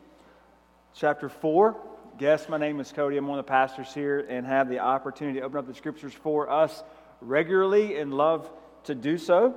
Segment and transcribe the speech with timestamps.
[0.94, 1.76] chapter 4.
[2.16, 3.18] Guess my name is Cody.
[3.18, 6.14] I'm one of the pastors here and have the opportunity to open up the scriptures
[6.14, 6.82] for us
[7.20, 8.50] regularly and love
[8.84, 9.54] to do so.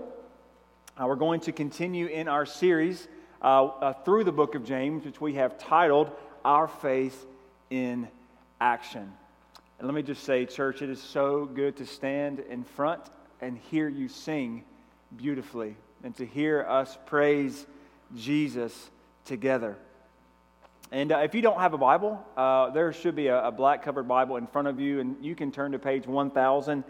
[0.98, 3.08] Uh, we're going to continue in our series
[3.42, 6.12] uh, uh, through the book of James, which we have titled
[6.44, 7.26] Our Faith
[7.70, 8.08] in
[8.60, 9.12] Action.
[9.80, 13.02] And let me just say, church, it is so good to stand in front
[13.42, 14.64] and hear you sing
[15.16, 17.66] beautifully and to hear us praise
[18.16, 18.90] Jesus
[19.26, 19.78] together.
[20.92, 23.82] And uh, if you don't have a Bible, uh, there should be a, a black
[23.82, 26.84] covered Bible in front of you, and you can turn to page 1000.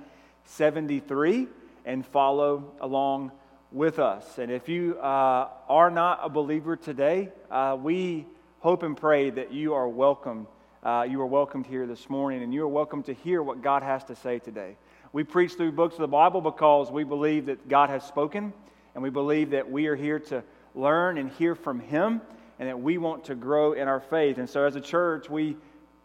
[0.46, 1.48] 73
[1.86, 3.32] and follow along
[3.72, 4.38] with us.
[4.38, 8.26] And if you uh, are not a believer today, uh, we
[8.60, 10.48] hope and pray that you are welcome.
[10.84, 13.82] Uh, you are welcomed here this morning, and you are welcome to hear what God
[13.84, 14.76] has to say today.
[15.14, 18.54] We preach through books of the Bible because we believe that God has spoken,
[18.94, 20.44] and we believe that we are here to
[20.76, 22.22] learn and hear from Him,
[22.60, 24.38] and that we want to grow in our faith.
[24.38, 25.58] And so, as a church, we,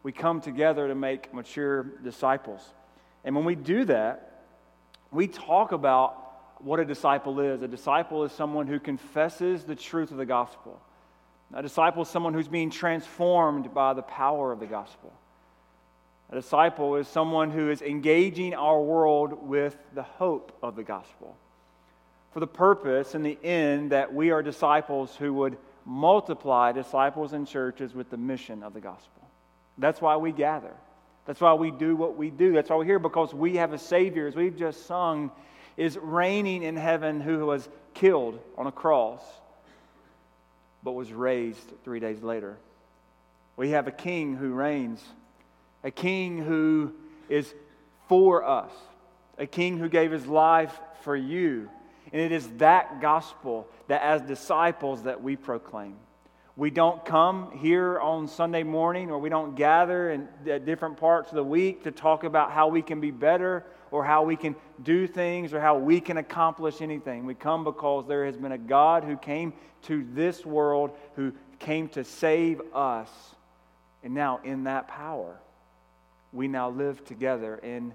[0.02, 2.60] we come together to make mature disciples.
[3.24, 4.25] And when we do that,
[5.10, 6.22] we talk about
[6.58, 7.62] what a disciple is.
[7.62, 10.80] A disciple is someone who confesses the truth of the gospel.
[11.54, 15.12] A disciple is someone who's being transformed by the power of the gospel.
[16.30, 21.36] A disciple is someone who is engaging our world with the hope of the gospel
[22.36, 27.48] for the purpose and the end that we are disciples who would multiply disciples and
[27.48, 29.26] churches with the mission of the gospel.
[29.78, 30.74] That's why we gather.
[31.26, 32.52] That's why we do what we do.
[32.52, 35.30] That's why we're here because we have a Savior, as we've just sung,
[35.76, 39.22] is reigning in heaven who was killed on a cross
[40.86, 42.56] but was raised three days later.
[43.56, 45.02] We have a king who reigns,
[45.82, 46.92] a king who
[47.28, 47.52] is
[48.08, 48.70] for us,
[49.36, 51.68] a king who gave his life for you.
[52.12, 55.96] And it is that gospel that as disciples that we proclaim.
[56.58, 60.26] We don't come here on Sunday morning or we don't gather in
[60.64, 64.22] different parts of the week to talk about how we can be better or how
[64.22, 67.26] we can do things or how we can accomplish anything.
[67.26, 69.52] We come because there has been a God who came
[69.82, 73.10] to this world, who came to save us.
[74.02, 75.38] And now, in that power,
[76.32, 77.92] we now live together in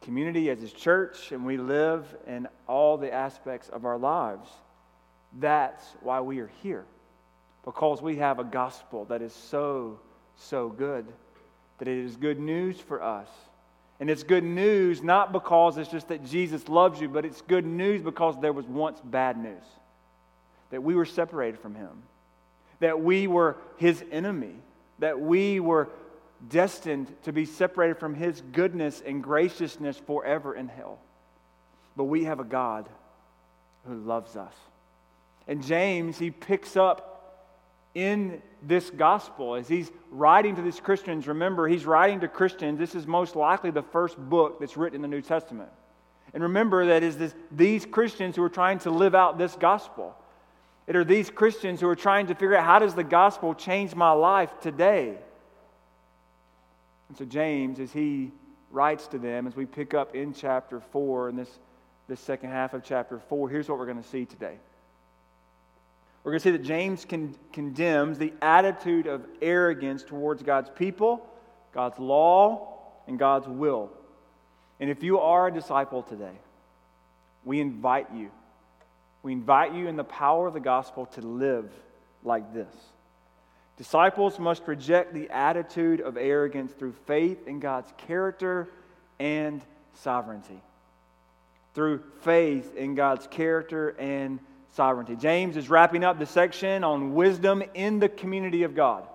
[0.00, 4.48] community as His church, and we live in all the aspects of our lives.
[5.38, 6.86] That's why we are here
[7.64, 9.98] because we have a gospel that is so,
[10.36, 11.06] so good
[11.78, 13.28] that it is good news for us.
[14.00, 17.66] And it's good news not because it's just that Jesus loves you, but it's good
[17.66, 19.62] news because there was once bad news.
[20.70, 22.02] That we were separated from him.
[22.80, 24.54] That we were his enemy.
[25.00, 25.88] That we were
[26.48, 30.98] destined to be separated from his goodness and graciousness forever in hell.
[31.96, 32.88] But we have a God
[33.86, 34.54] who loves us.
[35.48, 37.17] And James, he picks up
[37.94, 41.26] in this gospel as he's writing to these Christians.
[41.26, 42.78] Remember, he's writing to Christians.
[42.78, 45.70] This is most likely the first book that's written in the New Testament.
[46.34, 50.14] And remember that is this, these Christians who are trying to live out this gospel.
[50.86, 53.94] It are these Christians who are trying to figure out how does the gospel change
[53.94, 55.16] my life today?
[57.08, 58.32] And so James, as he
[58.70, 61.58] writes to them, as we pick up in chapter 4, in this,
[62.08, 64.58] this second half of chapter 4, here's what we're going to see today
[66.28, 71.26] we're going to see that James con- condemns the attitude of arrogance towards God's people,
[71.72, 73.90] God's law, and God's will.
[74.78, 76.34] And if you are a disciple today,
[77.46, 78.30] we invite you.
[79.22, 81.72] We invite you in the power of the gospel to live
[82.22, 82.74] like this.
[83.78, 88.68] Disciples must reject the attitude of arrogance through faith in God's character
[89.18, 89.62] and
[89.94, 90.60] sovereignty.
[91.72, 94.40] Through faith in God's character and
[94.72, 95.16] sovereignty.
[95.16, 99.06] James is wrapping up the section on wisdom in the community of God.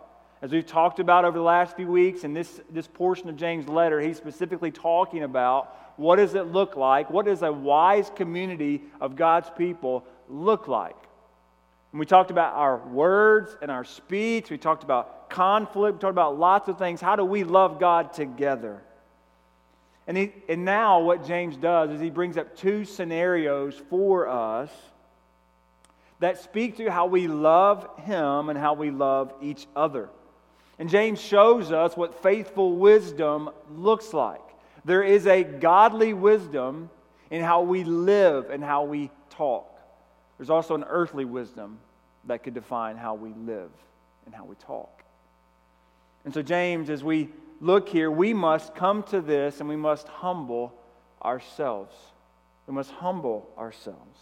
[0.41, 3.67] As we've talked about over the last few weeks, in this, this portion of James'
[3.67, 7.09] letter, he's specifically talking about what does it look like?
[7.09, 10.97] What does a wise community of God's people look like?
[11.91, 14.49] And we talked about our words and our speech.
[14.49, 15.95] We talked about conflict.
[15.95, 16.99] We talked about lots of things.
[16.99, 18.81] How do we love God together?
[20.07, 24.69] And, he, and now, what James does is he brings up two scenarios for us
[26.23, 30.07] that speak to how we love Him and how we love each other.
[30.79, 34.39] And James shows us what faithful wisdom looks like.
[34.85, 36.89] There is a godly wisdom
[37.29, 39.69] in how we live and how we talk.
[40.37, 41.77] There's also an earthly wisdom
[42.27, 43.71] that could define how we live
[44.25, 45.03] and how we talk.
[46.23, 47.27] And so, James, as we
[47.59, 50.73] look here, we must come to this and we must humble
[51.21, 51.93] ourselves.
[52.65, 54.19] We must humble ourselves.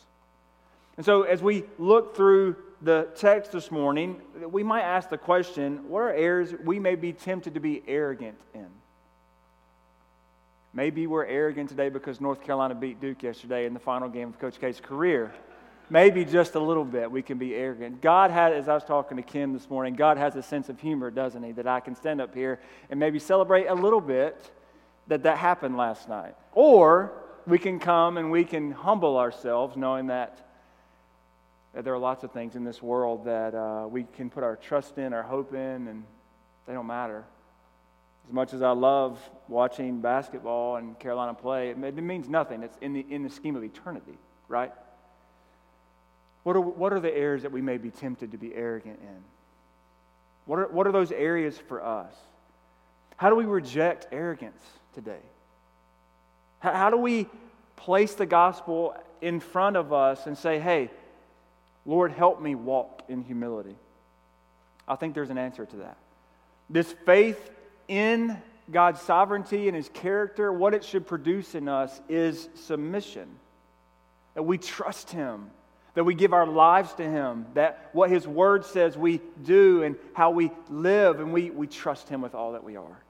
[1.01, 4.21] And so, as we look through the text this morning,
[4.51, 8.38] we might ask the question what are areas we may be tempted to be arrogant
[8.53, 8.68] in?
[10.75, 14.38] Maybe we're arrogant today because North Carolina beat Duke yesterday in the final game of
[14.38, 15.33] Coach K's career.
[15.89, 18.00] Maybe just a little bit we can be arrogant.
[18.00, 20.80] God had, as I was talking to Kim this morning, God has a sense of
[20.80, 21.51] humor, doesn't He?
[21.53, 22.59] That I can stand up here
[22.92, 24.51] and maybe celebrate a little bit
[25.07, 26.36] that that happened last night.
[26.53, 27.12] Or
[27.48, 30.50] we can come and we can humble ourselves knowing that, that
[31.73, 34.97] there are lots of things in this world that uh, we can put our trust
[34.97, 36.03] in, our hope in, and
[36.68, 37.23] they don't matter.
[38.27, 42.63] As much as I love watching basketball and Carolina play, it, it means nothing.
[42.63, 44.71] It's in the, in the scheme of eternity, right?
[46.44, 49.24] What are, what are the areas that we may be tempted to be arrogant in?
[50.45, 52.13] What are, what are those areas for us?
[53.15, 54.62] How do we reject arrogance
[54.94, 55.19] today?
[56.59, 57.27] How, how do we
[57.75, 60.89] place the gospel in front of us and say, hey,
[61.86, 63.75] Lord, help me walk in humility?
[64.88, 65.98] I think there's an answer to that.
[66.69, 67.50] This faith
[67.88, 68.38] in
[68.72, 73.28] God's sovereignty and His character, what it should produce in us is submission.
[74.36, 75.50] That we trust Him,
[75.94, 79.95] that we give our lives to Him, that what His Word says we do and
[80.13, 83.04] how we live, and we, we trust Him with all that we are.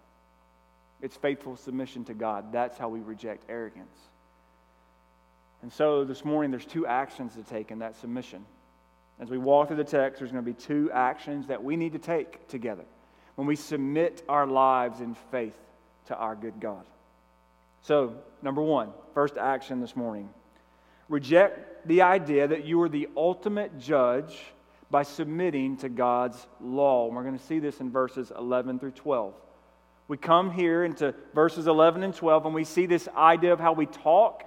[1.01, 2.51] It's faithful submission to God.
[2.51, 3.97] That's how we reject arrogance.
[5.62, 8.45] And so this morning, there's two actions to take in that submission.
[9.21, 11.94] As we walk through the text, there's going to be two actions that we need
[11.94, 12.83] to take together
[13.35, 15.56] when we submit our lives in faith
[16.07, 16.83] to our good God.
[17.83, 20.27] So, number one, first action this morning
[21.07, 24.39] reject the idea that you are the ultimate judge
[24.89, 27.07] by submitting to God's law.
[27.07, 29.33] And we're going to see this in verses 11 through 12.
[30.07, 33.74] We come here into verses 11 and 12, and we see this idea of how
[33.74, 34.44] we talk.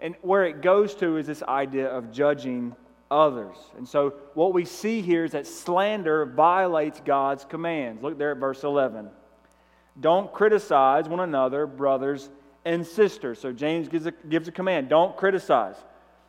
[0.00, 2.74] And where it goes to is this idea of judging
[3.10, 3.56] others.
[3.76, 8.02] And so what we see here is that slander violates God's commands.
[8.02, 9.10] Look there at verse 11.
[9.98, 12.30] Don't criticize one another, brothers
[12.64, 13.38] and sisters.
[13.38, 15.76] So James gives a, gives a command don't criticize.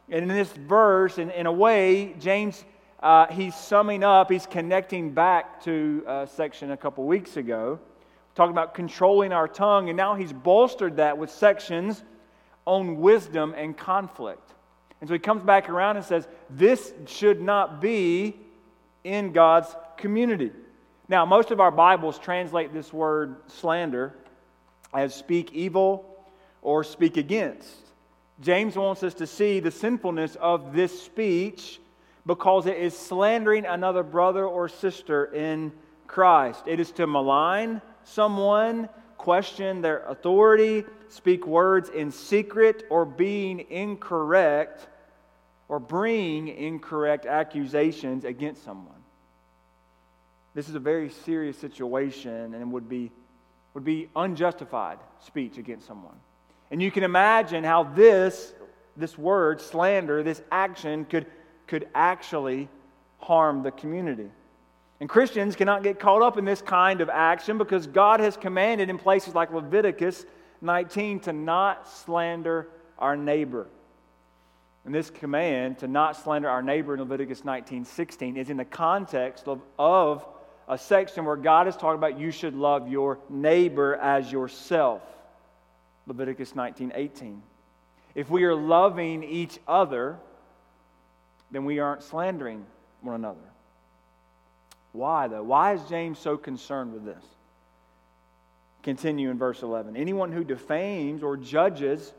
[0.10, 2.66] And in this verse, in, in a way, James,
[3.02, 7.80] uh, he's summing up, he's connecting back to a section a couple weeks ago,
[8.36, 9.90] talking about controlling our tongue.
[9.90, 12.04] And now he's bolstered that with sections
[12.66, 14.51] on wisdom and conflict.
[15.02, 18.38] And so he comes back around and says, This should not be
[19.04, 20.52] in God's community.
[21.10, 24.14] Now, most of our Bibles translate this word slander
[24.94, 26.06] as speak evil
[26.62, 27.76] or speak against.
[28.40, 31.80] James wants us to see the sinfulness of this speech
[32.26, 35.72] because it is slandering another brother or sister in
[36.08, 36.64] Christ.
[36.68, 38.90] It is to malign someone,
[39.22, 44.88] question their authority, speak words in secret, or being incorrect
[45.70, 49.02] or bring incorrect accusations against someone.
[50.56, 53.12] This is a very serious situation and would be,
[53.76, 56.20] would be unjustified speech against someone.
[56.72, 58.54] And you can imagine how this,
[58.98, 61.28] this word, slander, this action could,
[61.68, 62.68] could actually
[63.20, 64.32] harm the community.
[65.02, 68.88] And Christians cannot get caught up in this kind of action because God has commanded
[68.88, 70.28] in places like Leviticus
[70.62, 72.68] 19 to not slander
[73.00, 73.66] our neighbor.
[74.86, 78.66] And this command to not slander our neighbor in Leviticus 19 16 is in the
[78.66, 80.24] context of, of
[80.68, 85.02] a section where God is talking about you should love your neighbor as yourself.
[86.06, 87.42] Leviticus 19 18.
[88.14, 90.20] If we are loving each other,
[91.50, 92.68] then we aren't slandering
[93.02, 93.40] one another.
[94.92, 95.44] Why, though?
[95.44, 97.24] Why is James so concerned with this?
[98.84, 99.96] Continue in verse 11.
[99.96, 102.14] Anyone who defames or judges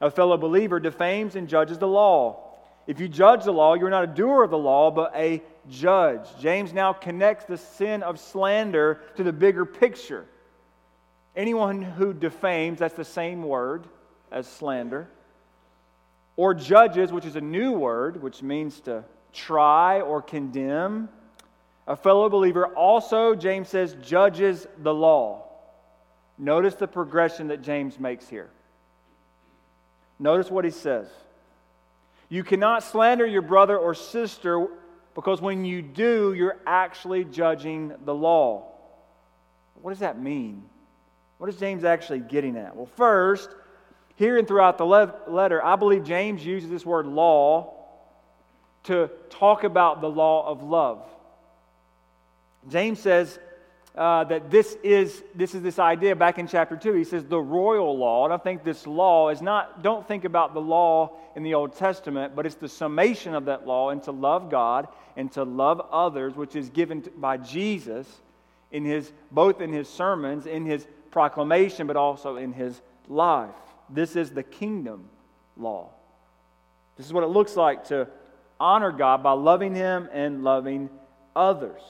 [0.00, 2.42] a fellow believer defames and judges the law.
[2.86, 6.26] If you judge the law, you're not a doer of the law, but a judge.
[6.40, 10.24] James now connects the sin of slander to the bigger picture.
[11.36, 13.84] Anyone who defames, that's the same word
[14.32, 15.08] as slander,
[16.36, 21.08] or judges, which is a new word, which means to try or condemn.
[21.90, 25.42] A fellow believer also, James says, judges the law.
[26.38, 28.48] Notice the progression that James makes here.
[30.20, 31.08] Notice what he says.
[32.28, 34.68] You cannot slander your brother or sister
[35.16, 38.68] because when you do, you're actually judging the law.
[39.82, 40.62] What does that mean?
[41.38, 42.76] What is James actually getting at?
[42.76, 43.50] Well, first,
[44.14, 47.74] here and throughout the letter, I believe James uses this word law
[48.84, 51.04] to talk about the law of love.
[52.68, 53.38] James says
[53.96, 56.92] uh, that this is, this is this idea back in chapter 2.
[56.94, 58.24] He says the royal law.
[58.24, 61.76] And I think this law is not, don't think about the law in the Old
[61.76, 65.80] Testament, but it's the summation of that law and to love God and to love
[65.90, 68.06] others, which is given by Jesus
[68.70, 73.50] in his, both in his sermons, in his proclamation, but also in his life.
[73.88, 75.08] This is the kingdom
[75.56, 75.90] law.
[76.96, 78.06] This is what it looks like to
[78.60, 80.90] honor God by loving him and loving
[81.34, 81.80] others.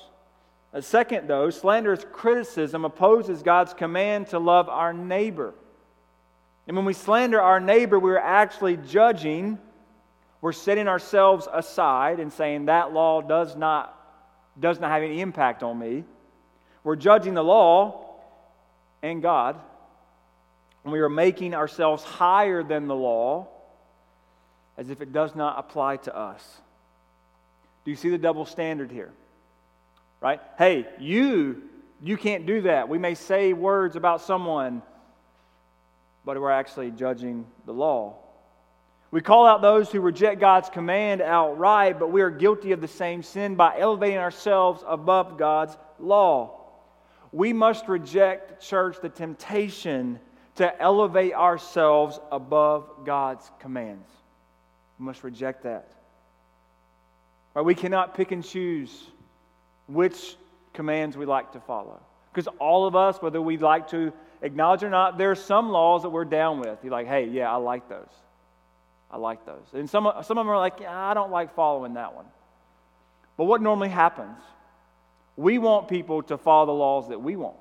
[0.78, 5.52] Second, though, slanderous criticism opposes God's command to love our neighbor.
[6.68, 9.58] And when we slander our neighbor, we're actually judging,
[10.40, 13.98] we're setting ourselves aside and saying that law does not,
[14.60, 16.04] does not have any impact on me.
[16.84, 18.06] We're judging the law
[19.02, 19.56] and God.
[20.84, 23.48] And we are making ourselves higher than the law
[24.78, 26.60] as if it does not apply to us.
[27.84, 29.10] Do you see the double standard here?
[30.20, 30.40] Right?
[30.58, 31.62] Hey, you,
[32.02, 32.88] you can't do that.
[32.88, 34.82] We may say words about someone,
[36.24, 38.16] but we're actually judging the law.
[39.10, 42.88] We call out those who reject God's command outright, but we are guilty of the
[42.88, 46.60] same sin by elevating ourselves above God's law.
[47.32, 50.20] We must reject, church, the temptation
[50.56, 54.08] to elevate ourselves above God's commands.
[54.98, 55.90] We must reject that.
[57.54, 57.64] Right?
[57.64, 59.06] We cannot pick and choose
[59.92, 60.36] which
[60.72, 62.00] commands we like to follow.
[62.32, 66.02] Because all of us, whether we like to acknowledge or not, there are some laws
[66.02, 66.78] that we're down with.
[66.82, 68.08] You're like, hey, yeah, I like those.
[69.10, 69.66] I like those.
[69.72, 72.26] And some, some of them are like, yeah, I don't like following that one.
[73.36, 74.36] But what normally happens?
[75.36, 77.56] We want people to follow the laws that we want.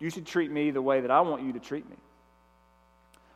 [0.00, 1.96] You should treat me the way that I want you to treat me.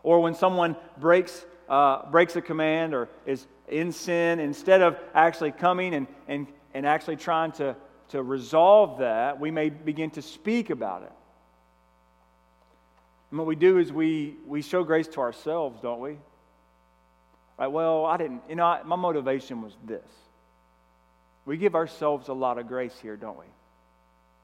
[0.02, 5.52] Or when someone breaks, uh, breaks a command or is in sin, instead of actually
[5.52, 7.76] coming and, and, and actually trying to
[8.08, 11.12] to resolve that, we may begin to speak about it.
[13.30, 16.18] And what we do is we, we show grace to ourselves, don't we?
[17.58, 17.68] Right?
[17.68, 20.04] Well, I didn't, you know, I, my motivation was this.
[21.44, 23.46] We give ourselves a lot of grace here, don't we?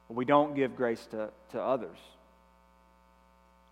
[0.08, 1.98] But we don't give grace to, to others.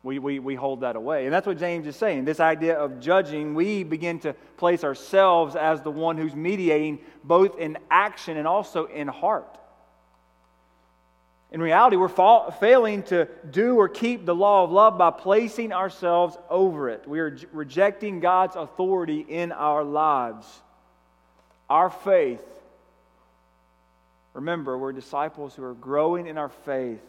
[0.04, 1.25] We, we, we hold that away.
[1.25, 2.25] And that's what James is saying.
[2.25, 7.59] This idea of judging, we begin to place ourselves as the one who's mediating both
[7.59, 9.59] in action and also in heart.
[11.50, 15.73] In reality, we're fa- failing to do or keep the law of love by placing
[15.73, 17.09] ourselves over it.
[17.09, 20.47] We are j- rejecting God's authority in our lives.
[21.71, 22.45] Our faith,
[24.35, 27.00] remember, we're disciples who are growing in our faith.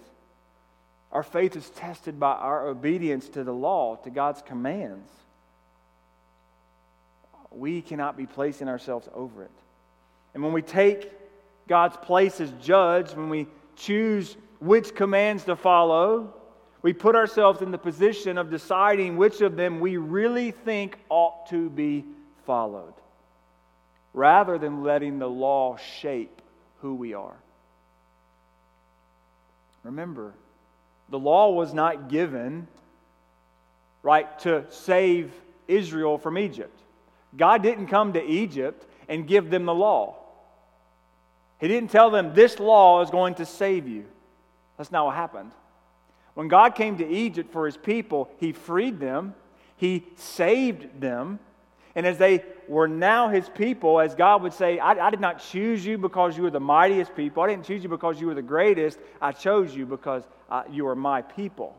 [1.12, 5.10] Our faith is tested by our obedience to the law, to God's commands.
[7.51, 9.51] We cannot be placing ourselves over it.
[10.34, 11.12] And when we take
[11.67, 13.48] God's place as judge, when we
[13.79, 16.33] choose which commands to follow.
[16.81, 21.48] We put ourselves in the position of deciding which of them we really think ought
[21.50, 22.05] to be
[22.45, 22.93] followed,
[24.13, 26.41] rather than letting the law shape
[26.81, 27.36] who we are.
[29.83, 30.33] Remember,
[31.09, 32.67] the law was not given,
[34.03, 35.31] right, to save
[35.67, 36.77] Israel from Egypt.
[37.36, 40.15] God didn't come to Egypt and give them the law.
[41.60, 44.06] He didn't tell them, This law is going to save you.
[44.78, 45.51] That's not what happened.
[46.34, 49.36] When God came to Egypt for his people, he freed them,
[49.75, 51.39] he saved them.
[51.96, 55.39] And as they were now his people, as God would say, I, I, did not
[55.39, 57.44] choose you because you were the mightiest people.
[57.44, 59.00] I didn't choose you because you were the greatest.
[59.20, 61.75] I chose you because uh, you are my people.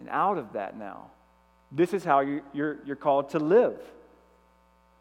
[0.00, 1.06] And out of that now,
[1.70, 3.80] this is how you, you're, you're called to live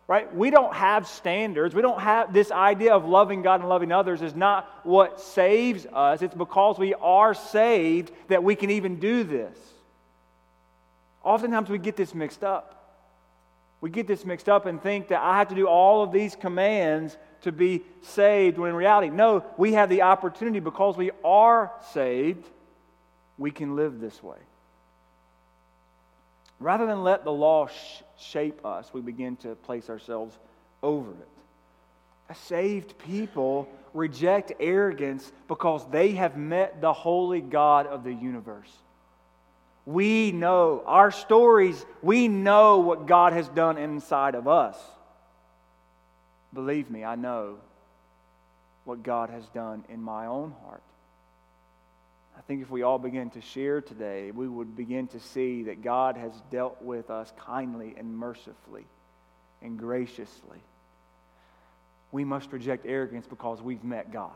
[0.07, 0.33] right?
[0.33, 1.75] We don't have standards.
[1.75, 5.85] We don't have this idea of loving God and loving others is not what saves
[5.91, 6.21] us.
[6.21, 9.57] It's because we are saved that we can even do this.
[11.23, 12.73] Oftentimes we get this mixed up.
[13.81, 16.35] We get this mixed up and think that I have to do all of these
[16.35, 21.71] commands to be saved, when in reality, no, we have the opportunity because we are
[21.93, 22.45] saved,
[23.37, 24.37] we can live this way.
[26.59, 30.37] Rather than let the law sh- shape us, we begin to place ourselves
[30.81, 31.27] over it.
[32.29, 38.71] A saved people reject arrogance because they have met the holy God of the universe.
[39.85, 44.77] We know our stories, we know what God has done inside of us.
[46.53, 47.57] Believe me, I know
[48.83, 50.81] what God has done in my own heart.
[52.47, 55.83] I think if we all begin to share today, we would begin to see that
[55.83, 58.85] God has dealt with us kindly and mercifully
[59.61, 60.59] and graciously.
[62.13, 64.31] We must reject arrogance because we've met God.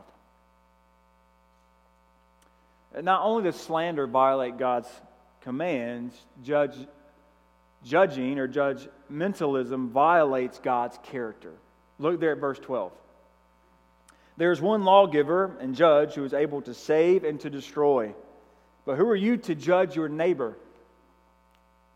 [3.00, 4.90] Not only does slander violate God's
[5.40, 6.14] commands,
[6.44, 6.76] judge,
[7.82, 11.54] judging or judgmentalism violates God's character.
[11.98, 12.92] Look there at verse 12.
[14.36, 18.14] There is one lawgiver and judge who is able to save and to destroy.
[18.84, 20.56] But who are you to judge your neighbor?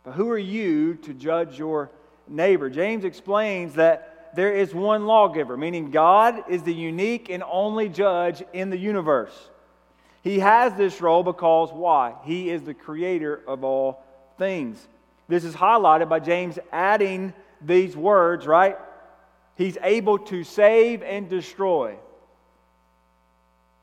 [0.05, 1.91] But who are you to judge your
[2.29, 2.71] neighbor?
[2.71, 8.43] James explains that there is one lawgiver, meaning God is the unique and only judge
[8.53, 9.33] in the universe.
[10.23, 12.15] He has this role because why?
[12.25, 14.05] He is the creator of all
[14.39, 14.87] things.
[15.29, 18.77] This is highlighted by James adding these words, right?
[19.57, 21.97] He's able to save and destroy.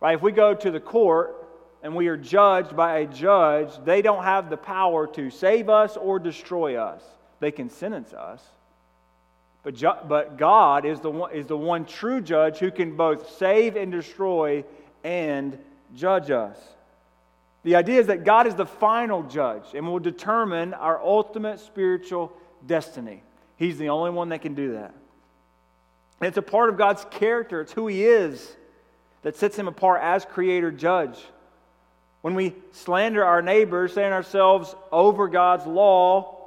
[0.04, 0.16] Right?
[0.16, 1.48] If we go to the court
[1.82, 5.96] and we are judged by a judge, they don't have the power to save us
[5.96, 7.02] or destroy us.
[7.40, 8.44] They can sentence us.
[9.64, 13.38] But, ju- but God is the, one, is the one true judge who can both
[13.38, 14.66] save and destroy
[15.06, 15.58] and
[15.96, 16.58] judge us.
[17.64, 22.34] The idea is that God is the final judge and will determine our ultimate spiritual
[22.68, 23.24] destiny.
[23.56, 24.94] He's the only one that can do that.
[26.20, 28.58] And it's a part of God's character, it's who He is
[29.24, 31.18] that sets him apart as creator judge.
[32.22, 36.40] When we slander our neighbors, saying ourselves over God's law,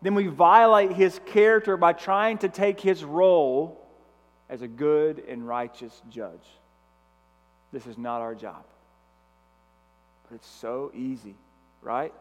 [0.00, 3.84] then we violate his character by trying to take his role
[4.48, 6.46] as a good and righteous judge.
[7.72, 8.64] This is not our job.
[10.28, 11.34] But it's so easy,
[11.82, 12.12] right?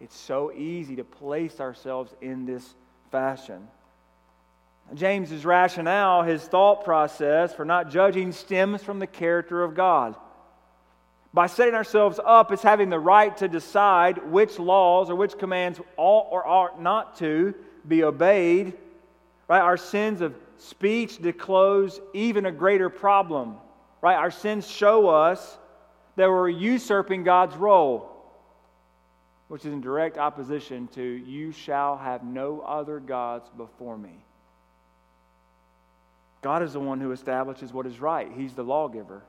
[0.00, 2.74] It's so easy to place ourselves in this
[3.10, 3.66] fashion.
[4.92, 10.14] James's rationale, his thought process for not judging stems from the character of God.
[11.32, 15.80] By setting ourselves up as having the right to decide which laws or which commands
[15.96, 17.54] ought or ought not to
[17.88, 18.74] be obeyed,
[19.48, 19.60] right?
[19.60, 23.56] Our sins of speech disclose even a greater problem,
[24.00, 24.14] right?
[24.14, 25.58] Our sins show us
[26.16, 28.10] that we're usurping God's role,
[29.48, 34.24] which is in direct opposition to, you shall have no other gods before me.
[36.44, 38.30] God is the one who establishes what is right.
[38.36, 39.22] He's the lawgiver.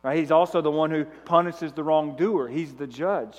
[0.00, 0.16] Right?
[0.16, 2.46] He's also the one who punishes the wrongdoer.
[2.46, 3.36] He's the judge.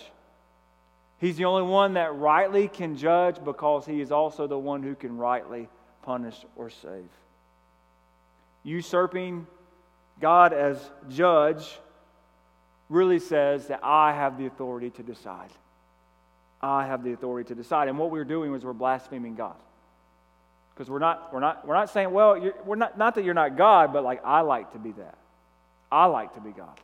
[1.19, 4.93] He's the only one that rightly can judge because he is also the one who
[4.93, 5.69] can rightly
[6.01, 7.07] punish or save.
[8.63, 9.47] Usurping
[10.19, 10.77] God as
[11.09, 11.79] judge
[12.89, 15.49] really says that I have the authority to decide.
[16.61, 17.87] I have the authority to decide.
[17.87, 19.55] And what we're doing is we're blaspheming God.
[20.75, 23.55] Because we're not, we're, not, we're not saying, well, we're not, not that you're not
[23.55, 25.17] God, but like, I like to be that.
[25.89, 26.79] I like to be God.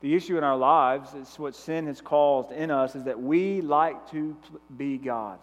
[0.00, 3.60] The issue in our lives is what sin has caused in us is that we
[3.60, 4.36] like to
[4.76, 5.38] be God.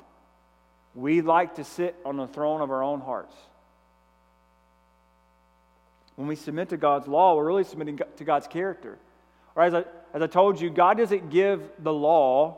[0.96, 3.36] We like to sit on the throne of our own hearts.
[6.16, 8.98] When we submit to God's law, we're really submitting to God's character.
[9.56, 12.58] Or as I, as I told you, God doesn't give the law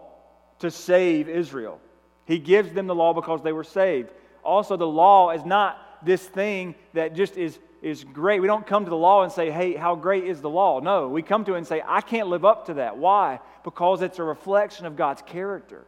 [0.60, 1.80] to save Israel.
[2.26, 4.12] He gives them the law because they were saved
[4.44, 8.40] also the law is not this thing that just is, is great.
[8.40, 10.80] We don't come to the law and say, hey, how great is the law?
[10.80, 12.98] No, we come to it and say, I can't live up to that.
[12.98, 13.40] Why?
[13.64, 15.86] Because it's a reflection of God's character.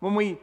[0.00, 0.38] When we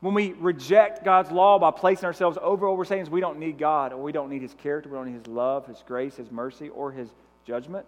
[0.00, 3.38] when we reject God's law by placing ourselves over what we're saying is we don't
[3.38, 6.16] need God or we don't need His character, we don't need His love, His grace,
[6.16, 7.10] His mercy, or His
[7.46, 7.84] judgment.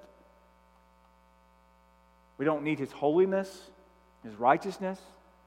[2.36, 3.70] We don't need His holiness,
[4.22, 5.00] His righteousness,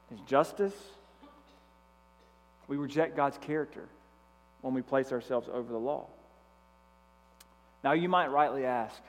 [0.09, 0.73] His justice.
[2.67, 3.87] We reject God's character
[4.61, 6.07] when we place ourselves over the law.
[7.83, 8.99] Now, you might rightly ask,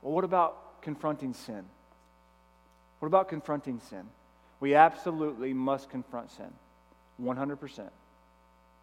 [0.00, 1.64] well, what about confronting sin?
[3.00, 4.04] What about confronting sin?
[4.60, 6.50] We absolutely must confront sin,
[7.22, 7.90] 100%.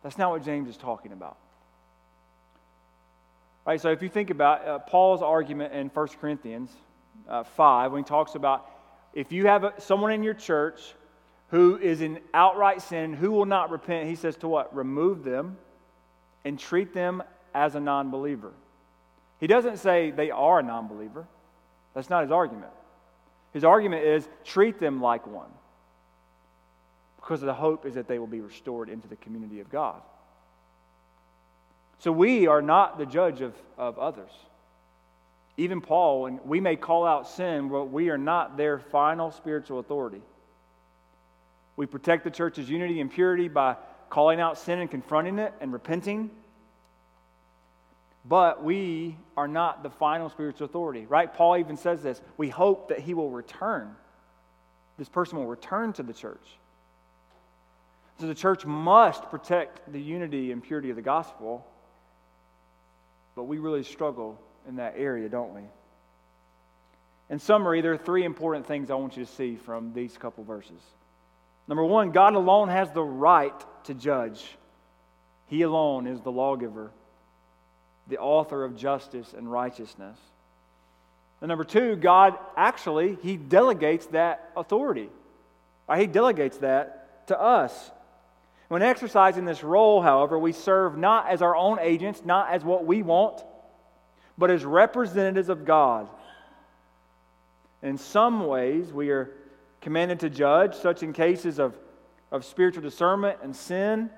[0.04, 1.38] That's not what James is talking about.
[3.66, 6.72] Right, so if you think about uh, Paul's argument in 1 Corinthians
[7.28, 8.68] uh, 5, when he talks about
[9.14, 10.80] if you have a, someone in your church
[11.52, 14.76] who is in outright sin, who will not repent, he says to what?
[14.76, 15.58] Remove them
[16.46, 17.22] and treat them
[17.54, 18.54] as a non believer.
[19.40, 21.28] He doesn't say they are a non believer.
[21.94, 22.72] That's not his argument.
[23.54, 25.50] His argument is treat them like one
[27.18, 30.02] because the hope is that they will be restored into the community of God.
[32.00, 34.32] So we are not the judge of, of others.
[35.58, 39.80] Even Paul, and we may call out sin, but we are not their final spiritual
[39.80, 40.22] authority.
[41.82, 43.76] We protect the church's unity and purity by
[44.12, 46.30] calling out sin and confronting it and repenting.
[48.24, 51.34] But we are not the final spiritual authority, right?
[51.34, 52.22] Paul even says this.
[52.38, 53.96] We hope that he will return.
[55.00, 56.46] This person will return to the church.
[58.20, 61.66] So the church must protect the unity and purity of the gospel.
[63.34, 65.62] But we really struggle in that area, don't we?
[67.32, 70.44] In summary, there are three important things I want you to see from these couple
[70.44, 70.80] verses.
[71.68, 73.54] Number one, God alone has the right
[73.86, 74.44] to judge.
[75.48, 76.92] He alone is the lawgiver,
[78.08, 80.18] the author of justice and righteousness.
[81.42, 85.10] And number two, God actually, He delegates that authority.
[85.92, 87.92] Uh, he delegates that to us.
[88.70, 92.86] When exercising this role, however, we serve not as our own agents, not as what
[92.86, 93.44] we want,
[94.38, 96.08] but as representatives of God.
[97.84, 99.32] In some ways, we are
[99.82, 101.76] commanded to judge, such in cases of,
[102.32, 104.10] of spiritual discernment and sin.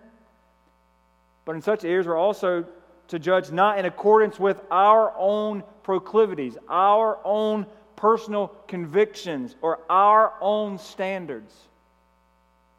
[1.45, 2.65] But in such areas, we're also
[3.10, 10.34] to judge not in accordance with our own proclivities, our own personal convictions, or our
[10.41, 11.54] own standards.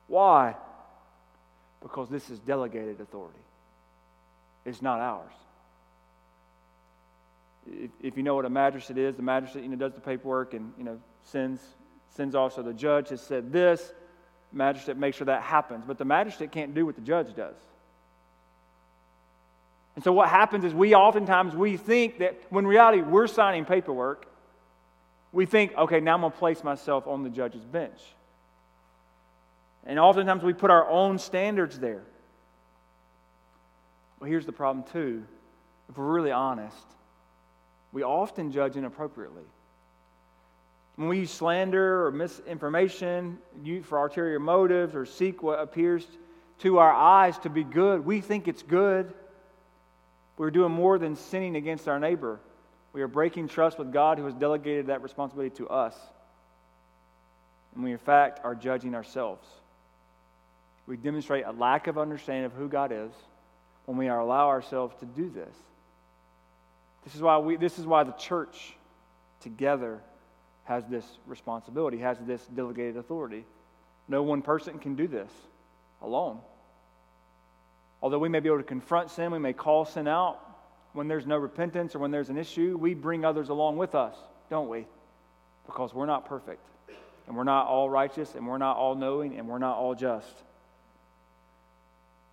[0.07, 0.55] Why?
[1.85, 3.39] because this is delegated authority.
[4.65, 5.33] It's not ours.
[7.67, 10.55] If, if you know what a magistrate is, the magistrate you know, does the paperwork
[10.55, 11.61] and you know, sends,
[12.17, 13.93] sends also the judge has said this,
[14.53, 15.85] magistrate makes sure that happens.
[15.87, 17.57] But the magistrate can't do what the judge does.
[19.95, 24.27] And so what happens is we oftentimes we think that when reality we're signing paperwork,
[25.33, 28.01] we think, okay, now I'm going to place myself on the judge's bench.
[29.87, 32.03] And oftentimes we put our own standards there.
[34.19, 35.25] Well, here's the problem, too.
[35.89, 36.87] If we're really honest,
[37.93, 39.43] we often judge inappropriately.
[40.97, 43.39] When we use slander or misinformation
[43.83, 46.07] for ulterior motives or seek what appears
[46.61, 49.13] to our eyes to be good, we think it's good.
[50.37, 52.39] We're doing more than sinning against our neighbor.
[52.93, 55.97] We are breaking trust with God who has delegated that responsibility to us.
[57.75, 59.47] And we, in fact, are judging ourselves.
[60.87, 63.11] We demonstrate a lack of understanding of who God is
[63.87, 65.55] when we allow ourselves to do this.
[67.05, 68.77] This is why, we, this is why the church
[69.41, 70.01] together
[70.65, 73.45] has this responsibility, has this delegated authority.
[74.09, 75.31] No one person can do this
[76.03, 76.39] alone.
[78.03, 80.39] Although we may be able to confront sin, we may call sin out
[80.93, 84.15] when there's no repentance or when there's an issue, we bring others along with us,
[84.49, 84.87] don't we?
[85.67, 86.65] Because we're not perfect.
[87.27, 90.35] And we're not all righteous, and we're not all knowing, and we're not all just.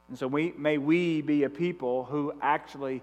[0.10, 3.02] And so we, may we be a people who actually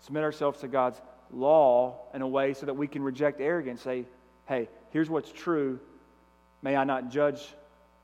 [0.00, 1.00] submit ourselves to God's
[1.32, 4.04] law in a way so that we can reject arrogance, say,
[4.46, 5.78] hey, here's what's true.
[6.62, 7.40] May I not judge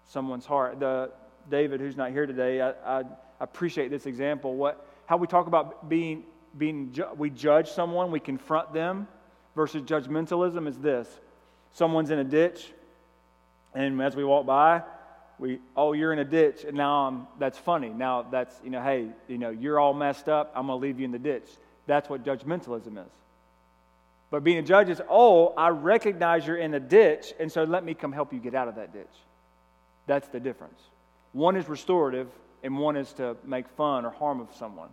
[0.08, 0.80] someone's heart.
[0.80, 1.10] The,
[1.50, 3.02] David, who's not here today, I, I
[3.40, 4.54] appreciate this example.
[4.54, 6.24] What, how we talk about being,
[6.56, 9.08] being we judge someone, we confront them,
[9.54, 11.08] versus judgmentalism is this.
[11.72, 12.72] Someone's in a ditch,
[13.74, 14.82] and as we walk by,
[15.38, 18.80] we oh you're in a ditch and now I'm, that's funny now that's you know
[18.82, 21.48] hey you know you're all messed up i'm going to leave you in the ditch
[21.86, 23.10] that's what judgmentalism is
[24.32, 27.84] but being a judge is oh i recognize you're in a ditch and so let
[27.84, 29.06] me come help you get out of that ditch.
[30.08, 30.80] That's the difference.
[31.32, 32.28] One is restorative
[32.64, 34.88] and one is to make fun or harm of someone.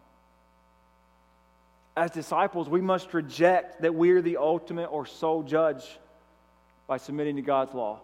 [1.96, 5.86] As disciples we must reject that we're the ultimate or sole judge
[6.86, 8.02] by submitting to god's law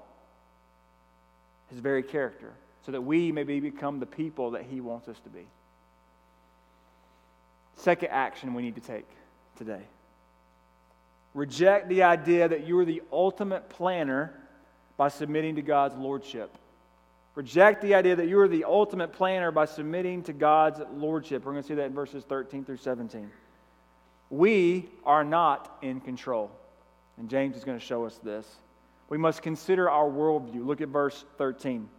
[1.69, 2.53] his very character,
[2.85, 5.47] so that we may become the people that he wants us to be.
[7.75, 9.07] Second action we need to take
[9.57, 9.81] today
[11.35, 14.33] reject the idea that you are the ultimate planner
[14.97, 16.49] by submitting to God's lordship.
[17.35, 21.45] Reject the idea that you are the ultimate planner by submitting to God's lordship.
[21.45, 23.29] We're going to see that in verses 13 through 17.
[24.29, 26.49] We are not in control.
[27.17, 28.47] And James is going to show us this
[29.07, 30.65] we must consider our worldview.
[30.65, 31.89] Look at verse 13.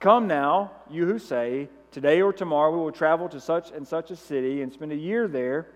[0.00, 4.10] Come now, you who say, Today or tomorrow we will travel to such and such
[4.10, 5.68] a city and spend a year there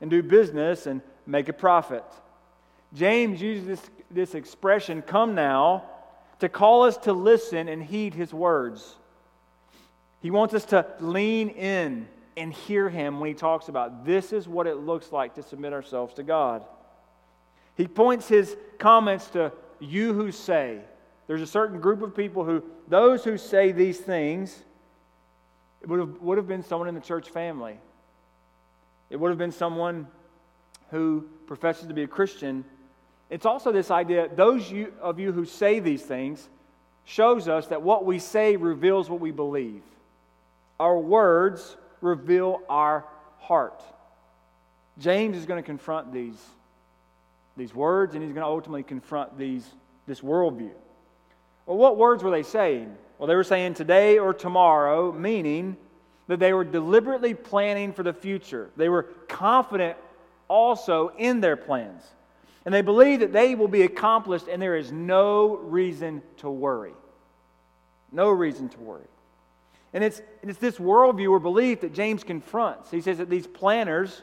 [0.00, 2.04] and do business and make a profit.
[2.94, 5.84] James uses this, this expression, come now,
[6.40, 8.96] to call us to listen and heed his words.
[10.20, 14.48] He wants us to lean in and hear him when he talks about this is
[14.48, 16.64] what it looks like to submit ourselves to God.
[17.76, 20.80] He points his comments to you who say.
[21.26, 24.62] There's a certain group of people who, those who say these things,
[25.82, 27.78] it would have, would have been someone in the church family.
[29.10, 30.06] It would have been someone
[30.90, 32.64] who professes to be a Christian.
[33.30, 36.48] It's also this idea, those of you who say these things,
[37.04, 39.82] shows us that what we say reveals what we believe.
[40.80, 43.04] Our words reveal our
[43.38, 43.82] heart.
[44.98, 46.38] James is going to confront these,
[47.56, 49.66] these words and he's going to ultimately confront these,
[50.06, 50.72] this worldview.
[51.66, 52.94] Well, what words were they saying?
[53.18, 55.76] Well, they were saying today or tomorrow, meaning
[56.26, 58.70] that they were deliberately planning for the future.
[58.76, 59.96] They were confident
[60.48, 62.02] also in their plans.
[62.64, 66.94] And they believe that they will be accomplished, and there is no reason to worry.
[68.10, 69.06] No reason to worry.
[69.92, 72.90] And it's, it's this worldview or belief that James confronts.
[72.90, 74.22] He says that these planners,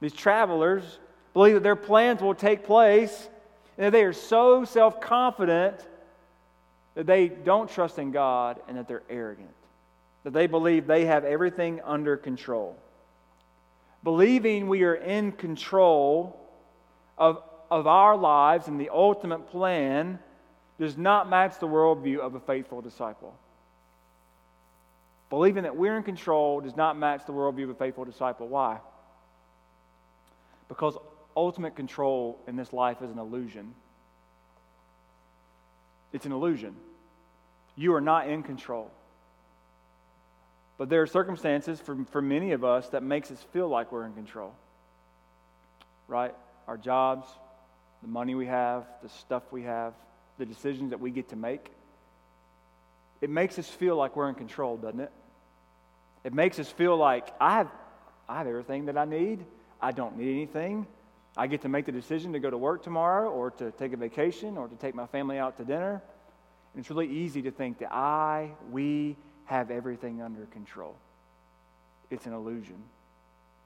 [0.00, 0.98] these travelers,
[1.32, 3.28] believe that their plans will take place,
[3.76, 5.76] and that they are so self confident
[6.94, 9.54] that they don't trust in God and that they're arrogant,
[10.24, 12.76] that they believe they have everything under control.
[14.04, 16.37] Believing we are in control
[17.18, 20.18] of, of our lives and the ultimate plan
[20.78, 23.34] does not match the worldview of a faithful disciple.
[25.30, 28.48] Believing that we're in control does not match the worldview of a faithful disciple.
[28.48, 28.78] Why?
[30.68, 30.96] Because
[31.36, 33.74] ultimate control in this life is an illusion.
[36.12, 36.74] It's an illusion.
[37.76, 38.90] You are not in control.
[40.78, 44.06] But there are circumstances for, for many of us that makes us feel like we're
[44.06, 44.54] in control.
[46.06, 46.34] Right?
[46.68, 47.26] Our jobs,
[48.02, 49.94] the money we have, the stuff we have,
[50.38, 51.68] the decisions that we get to make.
[53.20, 55.10] It makes us feel like we're in control, doesn't it?
[56.22, 57.70] It makes us feel like I have,
[58.28, 59.44] I have everything that I need.
[59.80, 60.86] I don't need anything.
[61.36, 63.96] I get to make the decision to go to work tomorrow or to take a
[63.96, 66.02] vacation or to take my family out to dinner.
[66.74, 69.16] And it's really easy to think that I, we,
[69.48, 70.94] have everything under control.
[72.10, 72.76] It's an illusion.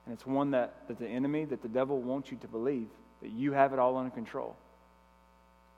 [0.07, 2.89] And it's one that, that the enemy, that the devil wants you to believe,
[3.21, 4.57] that you have it all under control.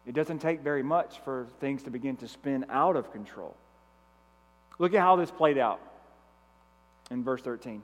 [0.06, 3.54] It doesn't take very much for things to begin to spin out of control.
[4.78, 5.80] Look at how this played out
[7.10, 7.82] in verse 13.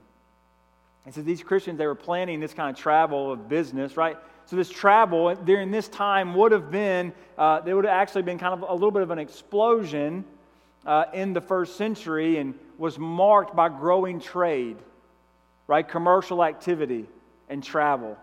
[1.06, 4.16] It says these Christians, they were planning this kind of travel of business, right?
[4.46, 8.38] So this travel during this time would have been, uh, there would have actually been
[8.38, 10.24] kind of a little bit of an explosion
[10.84, 14.76] uh, in the first century and was marked by growing trade,
[15.70, 15.86] right?
[15.86, 17.06] Commercial activity
[17.48, 18.18] and travel.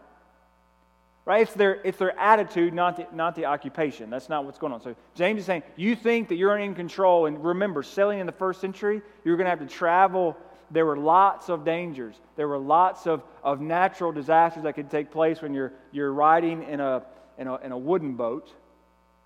[1.23, 1.43] Right?
[1.43, 4.09] It's their, it's their attitude, not the, not the occupation.
[4.09, 4.81] That's not what's going on.
[4.81, 7.25] So James is saying, you think that you're in control.
[7.25, 10.35] And remember, sailing in the first century, you're going to have to travel.
[10.71, 12.15] There were lots of dangers.
[12.35, 16.63] There were lots of, of natural disasters that could take place when you're, you're riding
[16.63, 17.01] in a,
[17.37, 18.51] in, a, in a wooden boat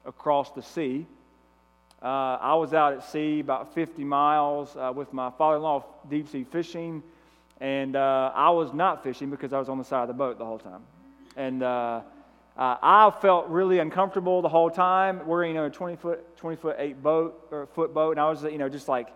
[0.06, 1.08] across the sea.
[2.04, 5.86] Uh, I was out at sea about 50 miles uh, with my father in law
[6.08, 7.02] deep sea fishing,
[7.62, 10.38] and uh, I was not fishing because I was on the side of the boat
[10.38, 10.82] the whole time.
[11.38, 12.02] And uh,
[12.58, 15.26] uh, I felt really uncomfortable the whole time.
[15.26, 18.30] We're you know a 20 foot 20 foot eight boat or foot boat, and I
[18.30, 19.08] was you know just like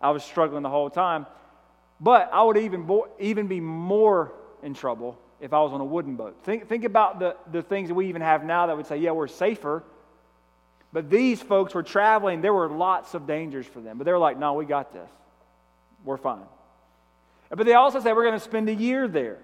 [0.00, 1.26] I was struggling the whole time.
[2.00, 4.32] But I would even bo- even be more
[4.62, 6.36] in trouble if I was on a wooden boat.
[6.44, 9.10] Think think about the the things that we even have now that would say, yeah,
[9.10, 9.82] we're safer
[10.96, 12.40] but these folks were traveling.
[12.40, 13.98] There were lots of dangers for them.
[13.98, 15.10] But they were like, no, we got this.
[16.06, 16.40] We're fine.
[17.50, 19.38] But they also say we're going to spend a year there,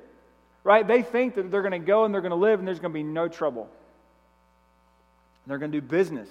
[0.65, 0.87] right?
[0.87, 2.93] They think that they're going to go and they're going to live and there's going
[2.93, 3.69] to be no trouble.
[5.47, 6.29] they're going to do business.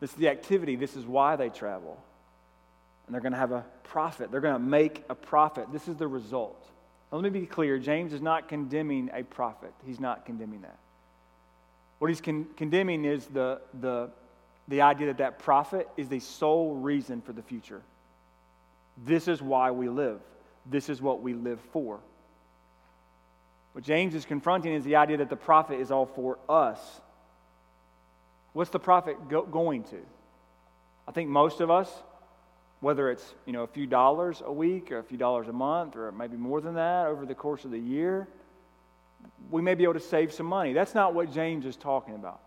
[0.00, 0.76] This is the activity.
[0.76, 1.98] This is why they travel.
[3.06, 4.30] And they're going to have a profit.
[4.30, 5.72] They're going to make a profit.
[5.72, 6.62] This is the result.
[7.10, 10.76] Now, let me be clear James is not condemning a profit, he's not condemning that.
[11.98, 14.10] What he's con- condemning is the, the,
[14.68, 17.80] the idea that that profit is the sole reason for the future.
[19.06, 20.20] This is why we live.
[20.70, 22.00] This is what we live for.
[23.72, 26.80] What James is confronting is the idea that the profit is all for us.
[28.52, 29.98] What's the profit go- going to?
[31.06, 31.92] I think most of us,
[32.80, 35.94] whether it's you know a few dollars a week or a few dollars a month
[35.94, 38.26] or maybe more than that over the course of the year,
[39.50, 40.72] we may be able to save some money.
[40.72, 42.40] That's not what James is talking about.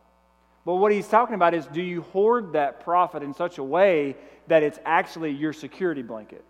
[0.65, 4.15] But what he's talking about is do you hoard that profit in such a way
[4.47, 6.43] that it's actually your security blanket?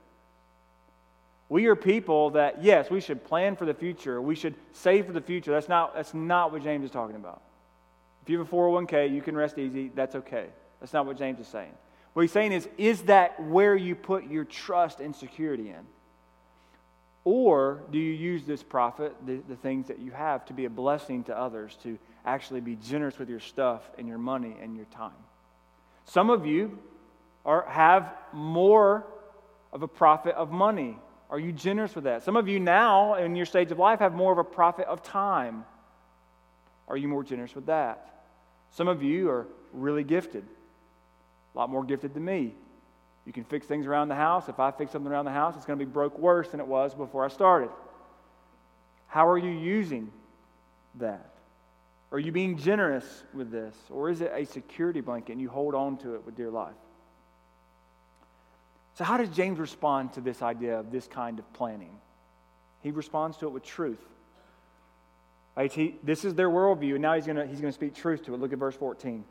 [1.50, 4.22] We are people that, yes, we should plan for the future.
[4.22, 5.52] We should save for the future.
[5.52, 7.42] That's not, that's not what James is talking about.
[8.22, 9.92] If you have a 401k, you can rest easy.
[9.96, 10.46] That's okay.
[10.80, 11.72] That's not what James is saying.
[12.14, 15.86] What he's saying is, is that where you put your trust and security in?
[17.24, 20.70] Or do you use this profit, the, the things that you have, to be a
[20.70, 24.86] blessing to others, to actually be generous with your stuff and your money and your
[24.86, 25.12] time?
[26.06, 26.80] Some of you
[27.46, 29.06] are, have more
[29.72, 30.98] of a profit of money.
[31.30, 32.24] Are you generous with that?
[32.24, 35.04] Some of you now, in your stage of life, have more of a profit of
[35.04, 35.64] time.
[36.88, 38.24] Are you more generous with that?
[38.72, 40.44] Some of you are really gifted,
[41.54, 42.54] a lot more gifted than me.
[43.26, 44.50] You can fix things around the house.
[44.50, 46.68] If I fix something around the house, it's going to be broke worse than it
[46.68, 47.70] was before I started.
[49.08, 50.12] How are you using
[50.96, 51.30] that?
[52.12, 53.76] Are you being generous with this?
[53.92, 56.74] Or is it a security blanket and you hold on to it with dear life?
[59.00, 61.96] So, how does James respond to this idea of this kind of planning?
[62.84, 64.04] He responds to it with truth.
[65.56, 65.72] Right?
[65.72, 68.42] He, this is their worldview, and now he's going he's to speak truth to it.
[68.42, 69.24] Look at verse 14.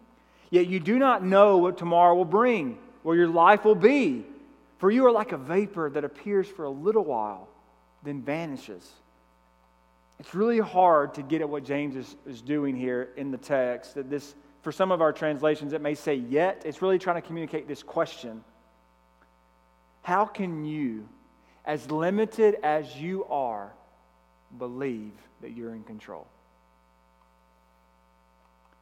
[0.48, 4.24] Yet you do not know what tomorrow will bring, or your life will be.
[4.78, 7.46] For you are like a vapor that appears for a little while,
[8.02, 8.90] then vanishes.
[10.18, 13.96] It's really hard to get at what James is, is doing here in the text.
[13.96, 16.62] That this, for some of our translations, it may say yet.
[16.64, 18.42] It's really trying to communicate this question
[20.02, 21.08] How can you,
[21.64, 23.72] as limited as you are,
[24.56, 26.26] believe that you're in control?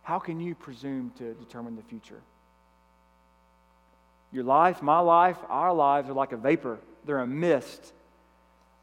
[0.02, 2.20] How can you presume to determine the future?
[4.32, 6.78] Your life, my life, our lives are like a vapor.
[7.04, 7.92] They're a mist.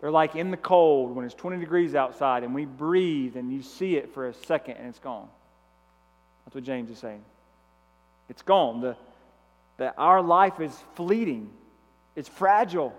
[0.02, 3.62] They're like in the cold when it's 20 degrees outside and we breathe and you
[3.62, 5.30] see it for a second and it's gone.
[6.44, 7.24] That's what James is saying.
[8.28, 8.82] It's gone.
[8.82, 8.98] The,
[9.78, 11.50] that our life is fleeting,
[12.16, 12.94] it's fragile.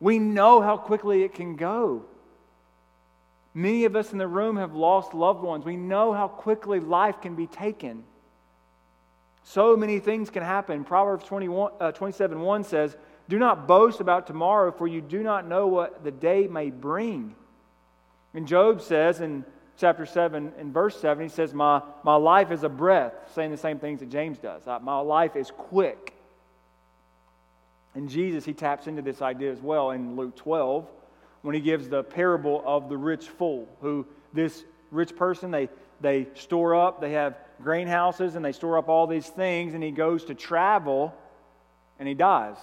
[0.00, 2.04] We know how quickly it can go.
[3.54, 5.64] Many of us in the room have lost loved ones.
[5.64, 8.04] We know how quickly life can be taken.
[9.44, 10.84] So many things can happen.
[10.84, 12.96] Proverbs 21, uh, 27 1 says,
[13.28, 17.34] Do not boast about tomorrow, for you do not know what the day may bring.
[18.34, 19.44] And Job says in
[19.78, 23.56] chapter 7 and verse 7, he says, My, my life is a breath, saying the
[23.56, 24.62] same things that James does.
[24.82, 26.15] My life is quick.
[27.96, 30.86] And Jesus, he taps into this idea as well in Luke 12
[31.40, 35.70] when he gives the parable of the rich fool, who this rich person, they,
[36.02, 39.82] they store up, they have grain houses and they store up all these things, and
[39.82, 41.14] he goes to travel
[41.98, 42.58] and he dies.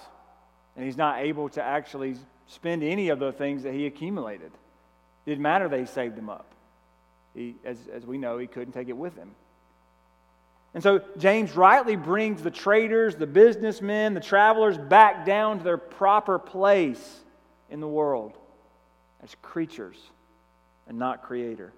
[0.76, 2.14] And he's not able to actually
[2.46, 4.52] spend any of the things that he accumulated.
[5.26, 6.46] It didn't matter that he saved them up.
[7.34, 9.32] He, as, as we know, he couldn't take it with him.
[10.74, 15.78] And so James rightly brings the traders, the businessmen, the travelers back down to their
[15.78, 17.20] proper place
[17.70, 18.36] in the world
[19.22, 19.96] as creatures
[20.88, 21.72] and not creator.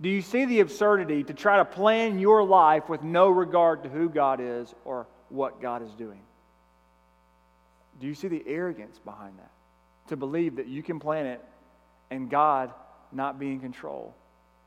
[0.00, 3.88] Do you see the absurdity to try to plan your life with no regard to
[3.88, 6.20] who God is or what God is doing?
[8.00, 9.50] Do you see the arrogance behind that?
[10.08, 11.44] To believe that you can plan it
[12.10, 12.72] and God
[13.12, 14.14] not be in control.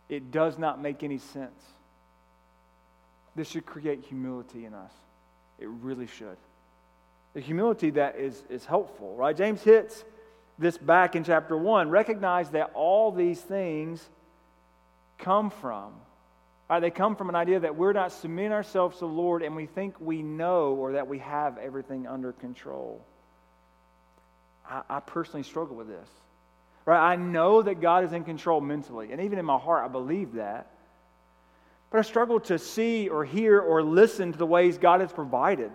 [0.08, 1.62] It does not make any sense.
[3.39, 4.91] This should create humility in us.
[5.60, 6.36] It really should.
[7.34, 9.34] The humility that is, is helpful, right?
[9.34, 10.04] James hits
[10.58, 11.89] this back in chapter 1.
[11.89, 14.06] Recognize that all these things
[15.19, 15.93] come from?
[16.69, 19.56] Right, they come from an idea that we're not submitting ourselves to the Lord and
[19.56, 23.02] we think we know or that we have everything under control.
[24.69, 26.10] I, I personally struggle with this.
[26.84, 27.13] Right?
[27.13, 30.34] I know that God is in control mentally, and even in my heart, I believe
[30.34, 30.67] that.
[31.91, 35.71] But I struggle to see or hear or listen to the ways God has provided.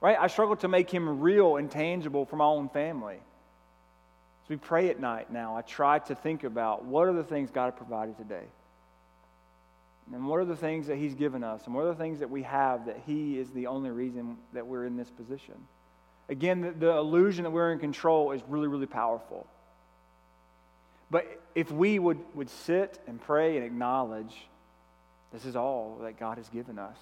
[0.00, 0.16] Right?
[0.18, 3.16] I struggle to make Him real and tangible for my own family.
[4.44, 7.50] As we pray at night now, I try to think about what are the things
[7.50, 8.44] God has provided today?
[10.12, 11.64] And what are the things that He's given us?
[11.66, 14.66] And what are the things that we have that He is the only reason that
[14.66, 15.54] we're in this position?
[16.28, 19.46] Again, the, the illusion that we're in control is really, really powerful.
[21.10, 24.34] But if we would, would sit and pray and acknowledge
[25.32, 26.96] this is all that God has given us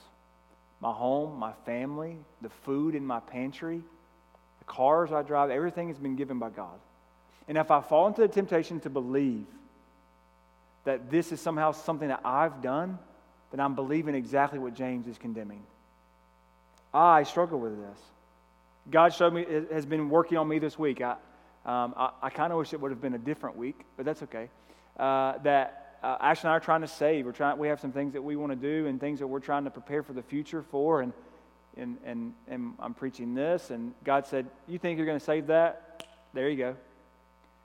[0.80, 3.82] my home, my family, the food in my pantry,
[4.58, 6.78] the cars I drive, everything has been given by God.
[7.48, 9.44] And if I fall into the temptation to believe
[10.84, 12.98] that this is somehow something that I've done,
[13.50, 15.62] then I'm believing exactly what James is condemning.
[16.94, 17.98] I struggle with this.
[18.90, 21.02] God showed me, has been working on me this week.
[21.02, 21.12] I,
[21.66, 24.22] um, I, I kind of wish it would have been a different week, but that's
[24.22, 24.48] okay.
[24.98, 27.26] Uh, that uh, Ash and I are trying to save.
[27.26, 29.40] We're trying, we have some things that we want to do and things that we're
[29.40, 31.02] trying to prepare for the future for.
[31.02, 31.12] And,
[31.76, 35.48] and, and, and I'm preaching this, and God said, You think you're going to save
[35.48, 36.06] that?
[36.32, 36.76] There you go.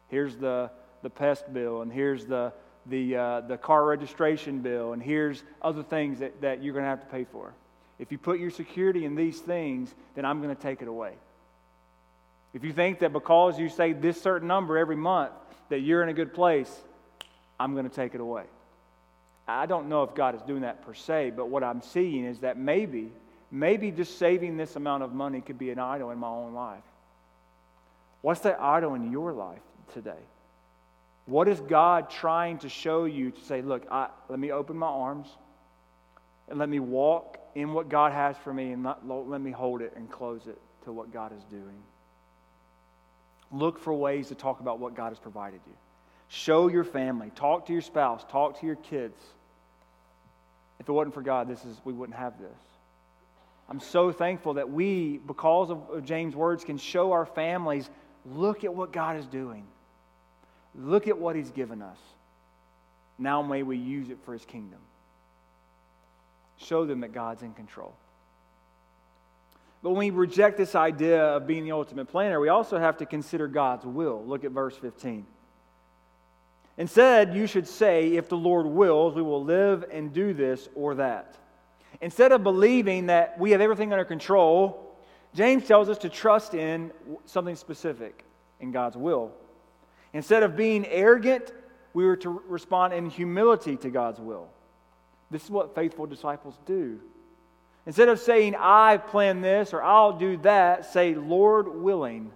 [0.09, 0.69] Here's the,
[1.01, 2.53] the pest bill, and here's the,
[2.85, 6.89] the, uh, the car registration bill, and here's other things that, that you're going to
[6.89, 7.53] have to pay for.
[7.97, 11.13] If you put your security in these things, then I'm going to take it away.
[12.53, 15.31] If you think that because you say this certain number every month
[15.69, 16.73] that you're in a good place,
[17.59, 18.43] I'm going to take it away.
[19.47, 22.39] I don't know if God is doing that per se, but what I'm seeing is
[22.39, 23.11] that maybe,
[23.51, 26.83] maybe just saving this amount of money could be an idol in my own life.
[28.21, 29.61] What's that idol in your life?
[29.93, 30.19] today?
[31.25, 34.87] What is God trying to show you to say, look, I, let me open my
[34.87, 35.27] arms
[36.47, 39.81] and let me walk in what God has for me and not, let me hold
[39.81, 41.81] it and close it to what God is doing?
[43.51, 45.73] Look for ways to talk about what God has provided you.
[46.27, 47.31] Show your family.
[47.35, 48.25] Talk to your spouse.
[48.29, 49.17] Talk to your kids.
[50.79, 52.57] If it wasn't for God, this is we wouldn't have this.
[53.69, 57.89] I'm so thankful that we, because of James' words, can show our families
[58.25, 59.65] look at what God is doing.
[60.75, 61.97] Look at what He's given us.
[63.17, 64.79] Now may we use it for His kingdom.
[66.57, 67.93] Show them that God's in control.
[69.81, 73.05] But when we reject this idea of being the ultimate planner, we also have to
[73.05, 74.23] consider God's will.
[74.25, 75.25] Look at verse 15.
[76.77, 80.95] Instead, you should say, if the Lord wills, we will live and do this or
[80.95, 81.37] that.
[82.01, 84.97] Instead of believing that we have everything under control,
[85.33, 86.91] James tells us to trust in
[87.25, 88.25] something specific
[88.59, 89.31] in God's will.
[90.13, 91.53] Instead of being arrogant,
[91.93, 94.49] we were to respond in humility to God's will.
[95.31, 96.99] This is what faithful disciples do.
[97.85, 102.31] Instead of saying, I plan this or I'll do that, say, Lord willing,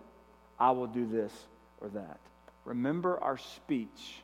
[0.60, 1.34] I will do this
[1.82, 2.20] or that.
[2.66, 4.22] Remember, our speech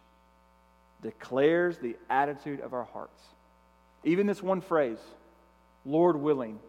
[1.05, 3.21] declares the attitude of our hearts.
[4.03, 4.97] Even this one phrase,
[5.85, 6.59] Lord willing,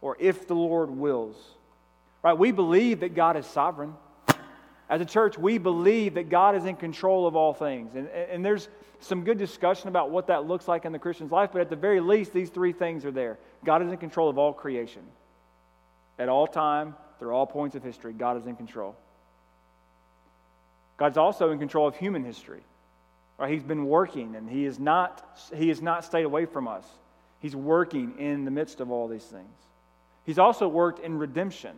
[0.00, 1.36] or if the Lord wills.
[2.22, 2.36] Right?
[2.36, 3.94] We believe that God is sovereign.
[4.88, 7.94] As a church, we believe that God is in control of all things.
[7.94, 8.68] And, and there's
[9.00, 11.76] some good discussion about what that looks like in the Christian's life, but at the
[11.76, 13.38] very least, these three things are there.
[13.64, 15.02] God is in control of all creation.
[16.18, 18.96] At all time, through all points of history, God is in control.
[20.98, 22.60] God's also in control of human history.
[23.40, 23.54] Right?
[23.54, 25.24] He's been working and he is not
[25.56, 26.84] he has not stayed away from us.
[27.40, 29.48] He's working in the midst of all these things.
[30.26, 31.74] He's also worked in redemption.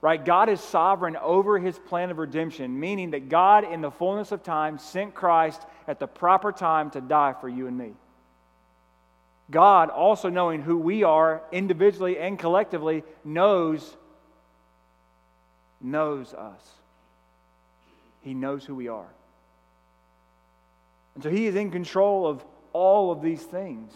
[0.00, 0.24] Right?
[0.24, 4.42] God is sovereign over his plan of redemption, meaning that God, in the fullness of
[4.42, 7.92] time, sent Christ at the proper time to die for you and me.
[9.50, 13.96] God, also knowing who we are individually and collectively, knows
[15.80, 16.62] knows us.
[18.22, 19.08] He knows who we are.
[21.14, 23.92] And so he is in control of all of these things.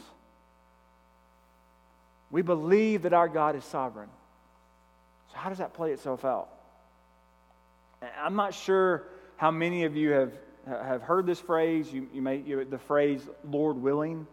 [2.30, 4.10] We believe that our God is sovereign.
[5.32, 6.48] So, how does that play itself out?
[8.22, 9.04] I'm not sure
[9.36, 10.32] how many of you have,
[10.66, 11.90] have heard this phrase.
[11.92, 14.26] You, you may, you, the phrase, Lord willing.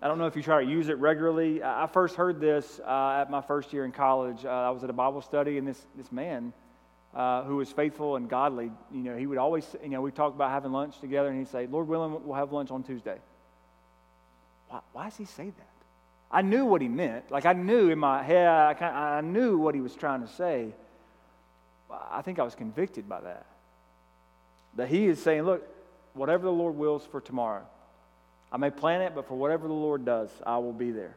[0.00, 1.62] I don't know if you try to use it regularly.
[1.62, 4.44] I first heard this uh, at my first year in college.
[4.44, 6.52] Uh, I was at a Bible study, and this, this man
[7.14, 10.34] uh, who was faithful and godly, you know, he would always, you know, we talked
[10.34, 13.18] about having lunch together, and he'd say, Lord willing, we'll have lunch on Tuesday.
[14.68, 15.68] Why, why does he say that?
[16.30, 17.30] I knew what he meant.
[17.30, 20.28] Like, I knew in my head, I, kinda, I knew what he was trying to
[20.28, 20.72] say.
[22.10, 23.44] I think I was convicted by that.
[24.76, 25.62] That he is saying, look,
[26.14, 27.64] whatever the Lord wills for tomorrow,
[28.50, 31.16] I may plan it, but for whatever the Lord does, I will be there.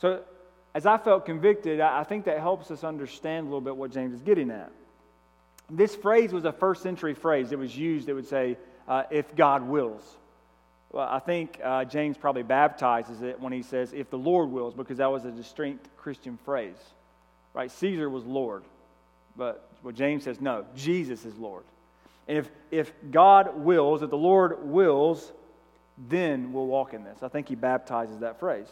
[0.00, 0.22] So,
[0.74, 4.14] as I felt convicted, I think that helps us understand a little bit what James
[4.14, 4.70] is getting at.
[5.68, 7.52] This phrase was a first century phrase.
[7.52, 8.56] It was used, it would say,
[8.88, 10.02] uh, if God wills.
[10.92, 14.74] Well, I think uh, James probably baptizes it when he says, if the Lord wills,
[14.74, 16.76] because that was a distinct Christian phrase.
[17.54, 17.70] Right?
[17.70, 18.64] Caesar was Lord.
[19.36, 21.62] But what James says, no, Jesus is Lord.
[22.26, 25.32] And if, if God wills, if the Lord wills,
[26.08, 27.22] then we'll walk in this.
[27.22, 28.66] I think he baptizes that phrase.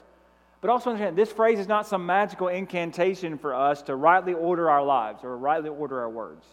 [0.60, 4.68] But also understand, this phrase is not some magical incantation for us to rightly order
[4.70, 6.44] our lives or rightly order our words.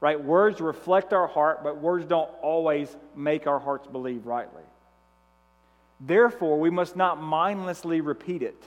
[0.00, 0.22] Right?
[0.22, 4.62] Words reflect our heart, but words don't always make our hearts believe rightly.
[6.00, 8.60] Therefore, we must not mindlessly repeat it.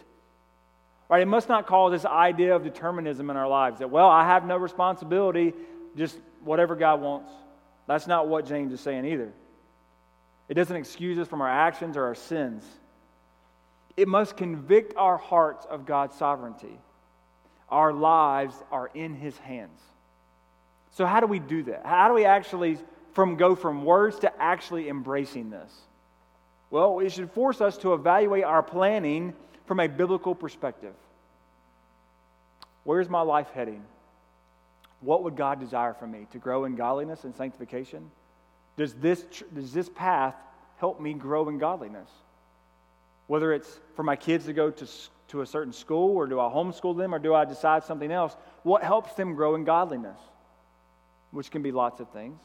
[1.10, 1.24] Right?
[1.24, 4.46] It must not cause this idea of determinism in our lives that, well, I have
[4.46, 5.54] no responsibility,
[5.98, 7.32] just whatever God wants.
[7.88, 9.34] That's not what James is saying either.
[10.48, 12.64] It doesn't excuse us from our actions or our sins.
[13.96, 16.78] It must convict our hearts of God's sovereignty.
[17.70, 19.80] Our lives are in His hands.
[20.92, 21.86] So, how do we do that?
[21.86, 22.78] How do we actually
[23.14, 25.72] from go from words to actually embracing this?
[26.70, 29.34] Well, it should force us to evaluate our planning
[29.66, 30.94] from a biblical perspective.
[32.84, 33.84] Where's my life heading?
[35.02, 36.28] What would God desire from me?
[36.32, 38.10] To grow in godliness and sanctification?
[38.78, 39.24] Does this,
[39.54, 40.36] does this path
[40.78, 42.10] help me grow in godliness?
[43.28, 44.88] Whether it's for my kids to go to,
[45.30, 48.36] to a certain school, or do I homeschool them, or do I decide something else?
[48.64, 50.20] What helps them grow in godliness?
[51.32, 52.40] Which can be lots of things.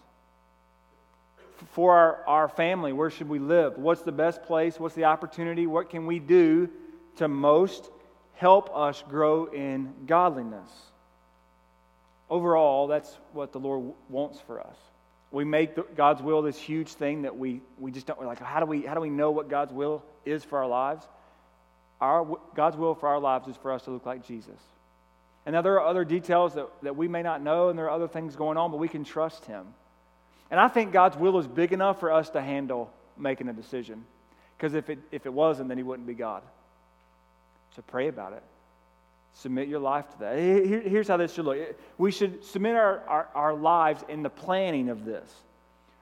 [1.72, 3.76] For our, our family, where should we live?
[3.76, 4.78] What's the best place?
[4.78, 5.66] What's the opportunity?
[5.66, 6.70] What can we do
[7.16, 7.90] to most
[8.34, 10.70] help us grow in godliness?
[12.30, 14.76] Overall, that's what the Lord wants for us.
[15.30, 18.40] We make the, God's will this huge thing that we, we just don't, we're like,
[18.40, 21.06] how do, we, how do we know what God's will is for our lives?
[22.00, 24.58] Our, God's will for our lives is for us to look like Jesus.
[25.44, 27.90] And now there are other details that, that we may not know, and there are
[27.90, 29.66] other things going on, but we can trust Him.
[30.50, 34.04] And I think God's will is big enough for us to handle making a decision.
[34.56, 36.42] Because if it, if it wasn't, then He wouldn't be God.
[37.76, 38.42] So pray about it.
[39.34, 40.38] Submit your life to that.
[40.38, 41.58] Here, here's how this should look
[41.96, 45.32] we should submit our, our, our lives in the planning of this.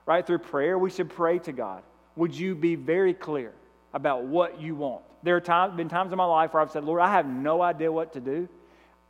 [0.07, 0.27] Right?
[0.27, 1.83] Through prayer, we should pray to God.
[2.14, 3.53] Would you be very clear
[3.93, 5.03] about what you want?
[5.22, 7.61] There have time, been times in my life where I've said, Lord, I have no
[7.61, 8.49] idea what to do.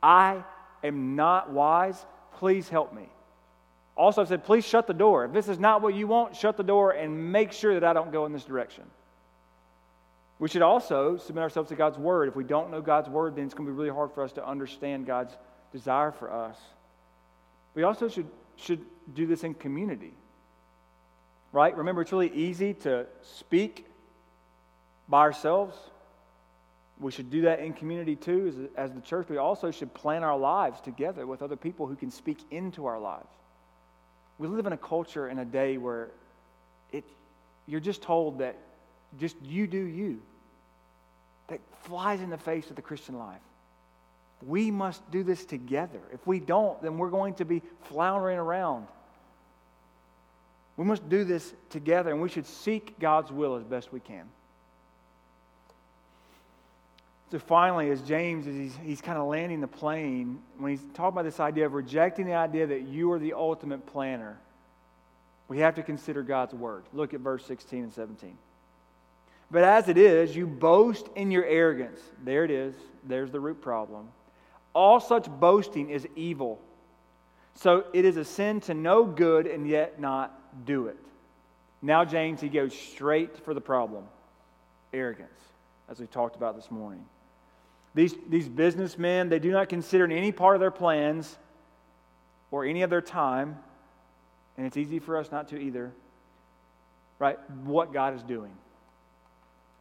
[0.01, 0.43] I
[0.83, 2.05] am not wise.
[2.33, 3.07] Please help me.
[3.95, 5.25] Also, I've said, please shut the door.
[5.25, 7.93] If this is not what you want, shut the door and make sure that I
[7.93, 8.83] don't go in this direction.
[10.39, 12.29] We should also submit ourselves to God's Word.
[12.29, 14.33] If we don't know God's Word, then it's going to be really hard for us
[14.33, 15.35] to understand God's
[15.71, 16.57] desire for us.
[17.73, 18.81] We also should, should
[19.13, 20.13] do this in community.
[21.51, 21.75] Right?
[21.75, 23.85] Remember, it's really easy to speak
[25.09, 25.75] by ourselves.
[26.99, 29.29] We should do that in community too, as, as the church.
[29.29, 32.99] We also should plan our lives together with other people who can speak into our
[32.99, 33.27] lives.
[34.37, 36.09] We live in a culture in a day where
[36.91, 37.03] it,
[37.65, 38.55] you're just told that
[39.19, 40.21] just you do you.
[41.47, 43.41] That flies in the face of the Christian life.
[44.45, 45.99] We must do this together.
[46.13, 48.87] If we don't, then we're going to be floundering around.
[50.75, 54.25] We must do this together, and we should seek God's will as best we can.
[57.31, 61.15] So finally, as James is he's, he's kind of landing the plane, when he's talking
[61.15, 64.37] about this idea of rejecting the idea that you are the ultimate planner,
[65.49, 66.83] we have to consider God's word.
[66.93, 68.37] Look at verse 16 and 17.
[69.49, 72.01] But as it is, you boast in your arrogance.
[72.23, 72.75] There it is.
[73.05, 74.09] There's the root problem.
[74.73, 76.59] All such boasting is evil.
[77.55, 80.97] So it is a sin to know good and yet not do it.
[81.81, 84.03] Now, James, he goes straight for the problem
[84.93, 85.39] arrogance,
[85.89, 87.05] as we talked about this morning.
[87.93, 91.37] These, these businessmen, they do not consider any part of their plans
[92.51, 93.57] or any of their time,
[94.57, 95.91] and it's easy for us not to either,
[97.19, 98.51] right, what God is doing.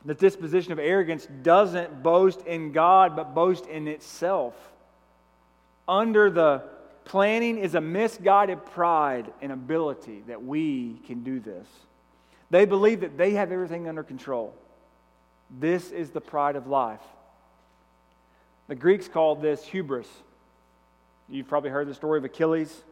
[0.07, 4.55] The disposition of arrogance doesn't boast in God, but boast in itself.
[5.89, 6.63] Under the
[7.05, 11.67] planning is a misguided pride and ability that we can do this.
[12.51, 14.55] They believe that they have everything under control.
[15.51, 17.03] This is the pride of life.
[18.69, 20.09] The Greeks called this hubris.
[21.29, 22.83] You've probably heard the story of Achilles,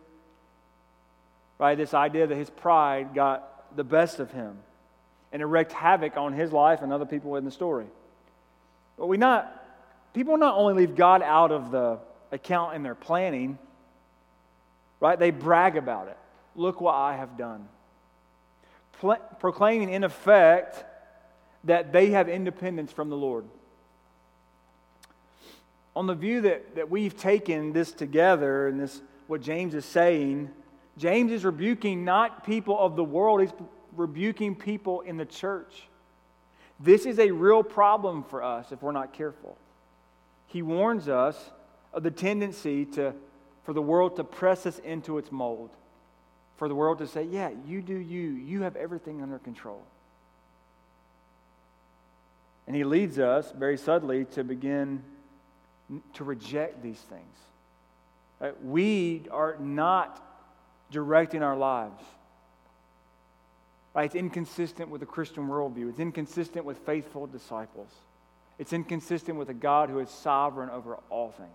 [1.61, 1.79] right?
[1.79, 4.59] This idea that his pride got the best of him
[5.35, 7.87] and wreaked havoc on his life and other people in the story.
[8.97, 9.67] But we not,
[10.15, 11.99] people not only leave God out of the
[12.31, 13.59] account in their planning,
[15.01, 15.19] right?
[15.19, 16.17] They brag about it.
[16.55, 17.69] Look what I have done.
[19.01, 20.85] Pl- proclaiming, in effect,
[21.65, 23.45] that they have independence from the Lord.
[25.97, 30.51] On the view that, that we've taken this together and this, what James is saying,
[30.97, 33.53] James is rebuking not people of the world, he's
[33.97, 35.89] rebuking people in the church.
[36.81, 39.57] This is a real problem for us if we're not careful.
[40.49, 41.51] He warns us
[41.93, 43.15] of the tendency to,
[43.65, 45.71] for the world to press us into its mold,
[46.57, 49.83] for the world to say, Yeah, you do you, you have everything under control.
[52.67, 55.03] And he leads us very subtly to begin
[56.15, 57.37] to reject these things.
[58.41, 60.21] Uh, we are not
[60.91, 62.03] directing our lives.
[63.95, 64.07] Right?
[64.07, 65.91] It's inconsistent with the Christian worldview.
[65.91, 67.89] It's inconsistent with faithful disciples.
[68.59, 71.51] It's inconsistent with a God who is sovereign over all things.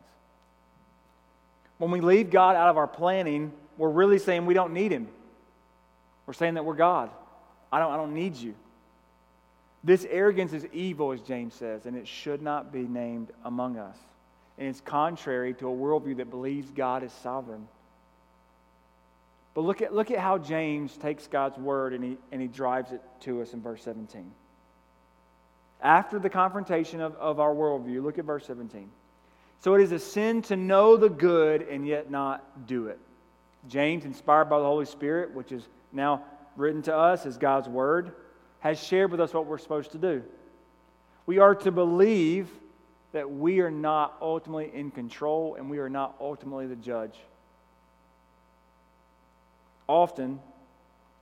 [1.77, 5.07] When we leave God out of our planning, we're really saying we don't need Him.
[6.25, 7.09] We're saying that we're God.
[7.71, 8.55] I don't, I don't need you.
[9.83, 13.95] This arrogance is evil, as James says, and it should not be named among us.
[14.57, 17.67] And it's contrary to a worldview that believes God is sovereign.
[19.53, 22.91] But look at, look at how James takes God's word and he, and he drives
[22.91, 24.31] it to us in verse 17.
[25.81, 28.89] After the confrontation of, of our worldview, look at verse 17.
[29.61, 32.99] So it is a sin to know the good and yet not do it.
[33.67, 36.23] James, inspired by the Holy Spirit, which is now
[36.55, 38.13] written to us as God's word,
[38.59, 40.23] has shared with us what we're supposed to do.
[41.25, 42.49] We are to believe
[43.11, 47.15] that we are not ultimately in control and we are not ultimately the judge.
[49.89, 50.39] Often,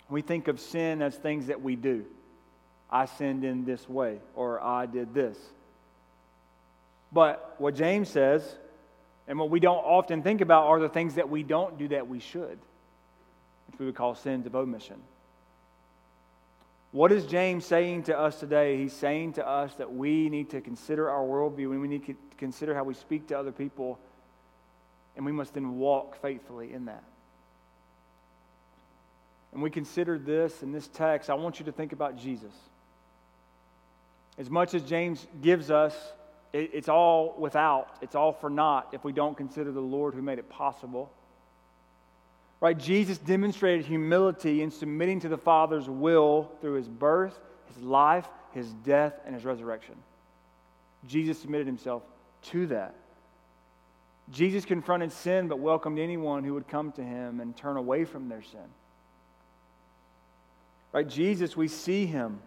[0.10, 2.06] we think of sin as things that we do.
[2.92, 5.38] I sinned in this way, or I did this.
[7.14, 8.44] But what James says,
[9.26, 12.10] and what we don't often think about, are the things that we don't do that
[12.10, 12.60] we should,
[13.68, 14.98] which we would call sins of omission.
[16.92, 18.78] What is James saying to us today?
[18.78, 22.16] He's saying to us that we need to consider our worldview and we need to
[22.38, 23.98] consider how we speak to other people
[25.16, 27.04] and we must then walk faithfully in that.
[29.58, 32.54] And we consider this in this text, I want you to think about Jesus.
[34.38, 35.96] As much as James gives us,
[36.54, 40.38] it's all without, it's all for naught if we don't consider the Lord who made
[40.38, 41.12] it possible.
[42.62, 42.78] Right?
[42.78, 47.40] Jesus demonstrated humility in submitting to the Father's will through his birth,
[47.74, 49.96] his life, his death, and his resurrection.
[51.08, 52.04] Jesus submitted himself
[52.52, 52.94] to that.
[54.30, 58.30] Jesus confronted sin but welcomed anyone who would come to him and turn away from
[58.30, 58.70] their sin.
[60.98, 61.08] Right?
[61.08, 62.40] Jesus, we see him.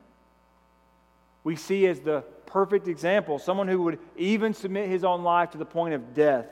[1.44, 5.58] We see as the perfect example, someone who would even submit his own life to
[5.58, 6.46] the point of death,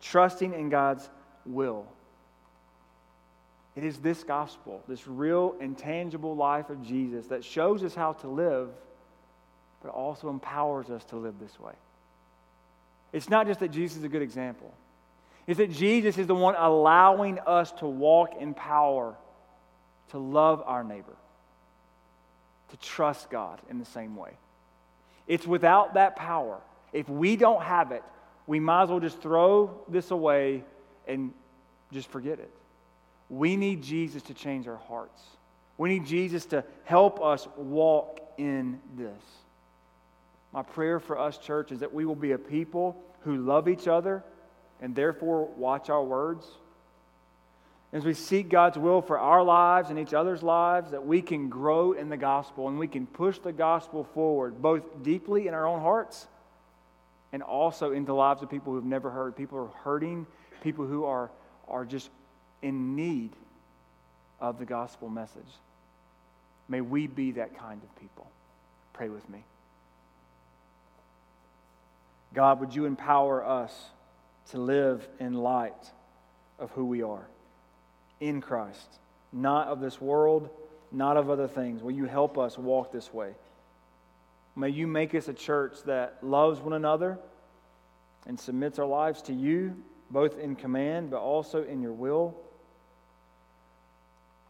[0.00, 1.08] trusting in God's
[1.46, 1.86] will.
[3.76, 8.14] It is this gospel, this real and tangible life of Jesus that shows us how
[8.14, 8.70] to live,
[9.80, 11.74] but also empowers us to live this way.
[13.12, 14.74] It's not just that Jesus is a good example,
[15.46, 19.14] it's that Jesus is the one allowing us to walk in power,
[20.08, 21.14] to love our neighbor,
[22.70, 24.32] to trust God in the same way.
[25.26, 26.58] It's without that power.
[26.92, 28.02] If we don't have it,
[28.46, 30.64] we might as well just throw this away
[31.06, 31.32] and
[31.92, 32.50] just forget it.
[33.30, 35.22] We need Jesus to change our hearts.
[35.76, 39.22] We need Jesus to help us walk in this.
[40.52, 43.86] My prayer for us, church, is that we will be a people who love each
[43.86, 44.24] other
[44.80, 46.46] and therefore watch our words.
[47.92, 51.48] As we seek God's will for our lives and each other's lives, that we can
[51.48, 55.66] grow in the gospel and we can push the gospel forward, both deeply in our
[55.66, 56.26] own hearts
[57.32, 59.36] and also into the lives of people who've never heard.
[59.36, 60.26] People who are hurting,
[60.62, 61.30] people who are,
[61.66, 62.10] are just
[62.60, 63.30] in need
[64.38, 65.42] of the gospel message.
[66.68, 68.26] May we be that kind of people.
[68.92, 69.42] Pray with me.
[72.34, 73.72] God, would you empower us
[74.50, 75.90] to live in light
[76.58, 77.26] of who we are
[78.20, 78.98] in Christ,
[79.32, 80.50] not of this world,
[80.90, 81.82] not of other things?
[81.82, 83.34] Will you help us walk this way?
[84.56, 87.18] May you make us a church that loves one another
[88.26, 89.76] and submits our lives to you,
[90.10, 92.34] both in command but also in your will.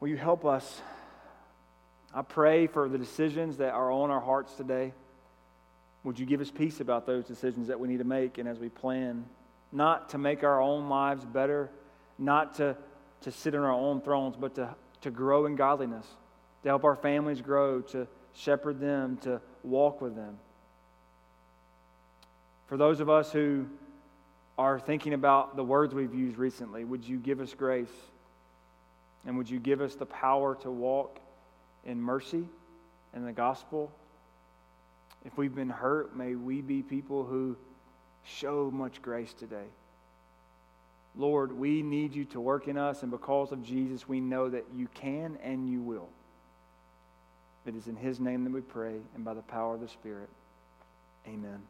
[0.00, 0.80] Will you help us?
[2.14, 4.92] I pray for the decisions that are on our hearts today.
[6.04, 8.58] Would you give us peace about those decisions that we need to make and as
[8.58, 9.26] we plan,
[9.72, 11.68] not to make our own lives better,
[12.18, 12.76] not to,
[13.22, 16.06] to sit on our own thrones, but to, to grow in godliness,
[16.62, 20.38] to help our families grow, to shepherd them, to walk with them.
[22.66, 23.66] For those of us who
[24.56, 27.88] are thinking about the words we've used recently, would you give us grace?
[29.26, 31.18] And would you give us the power to walk
[31.84, 32.44] in mercy
[33.14, 33.90] and the gospel
[35.24, 37.56] if we've been hurt, may we be people who
[38.24, 39.66] show much grace today.
[41.18, 44.64] Lord, we need you to work in us, and because of Jesus, we know that
[44.74, 46.08] you can and you will.
[47.66, 50.30] It is in his name that we pray, and by the power of the Spirit.
[51.26, 51.60] Amen.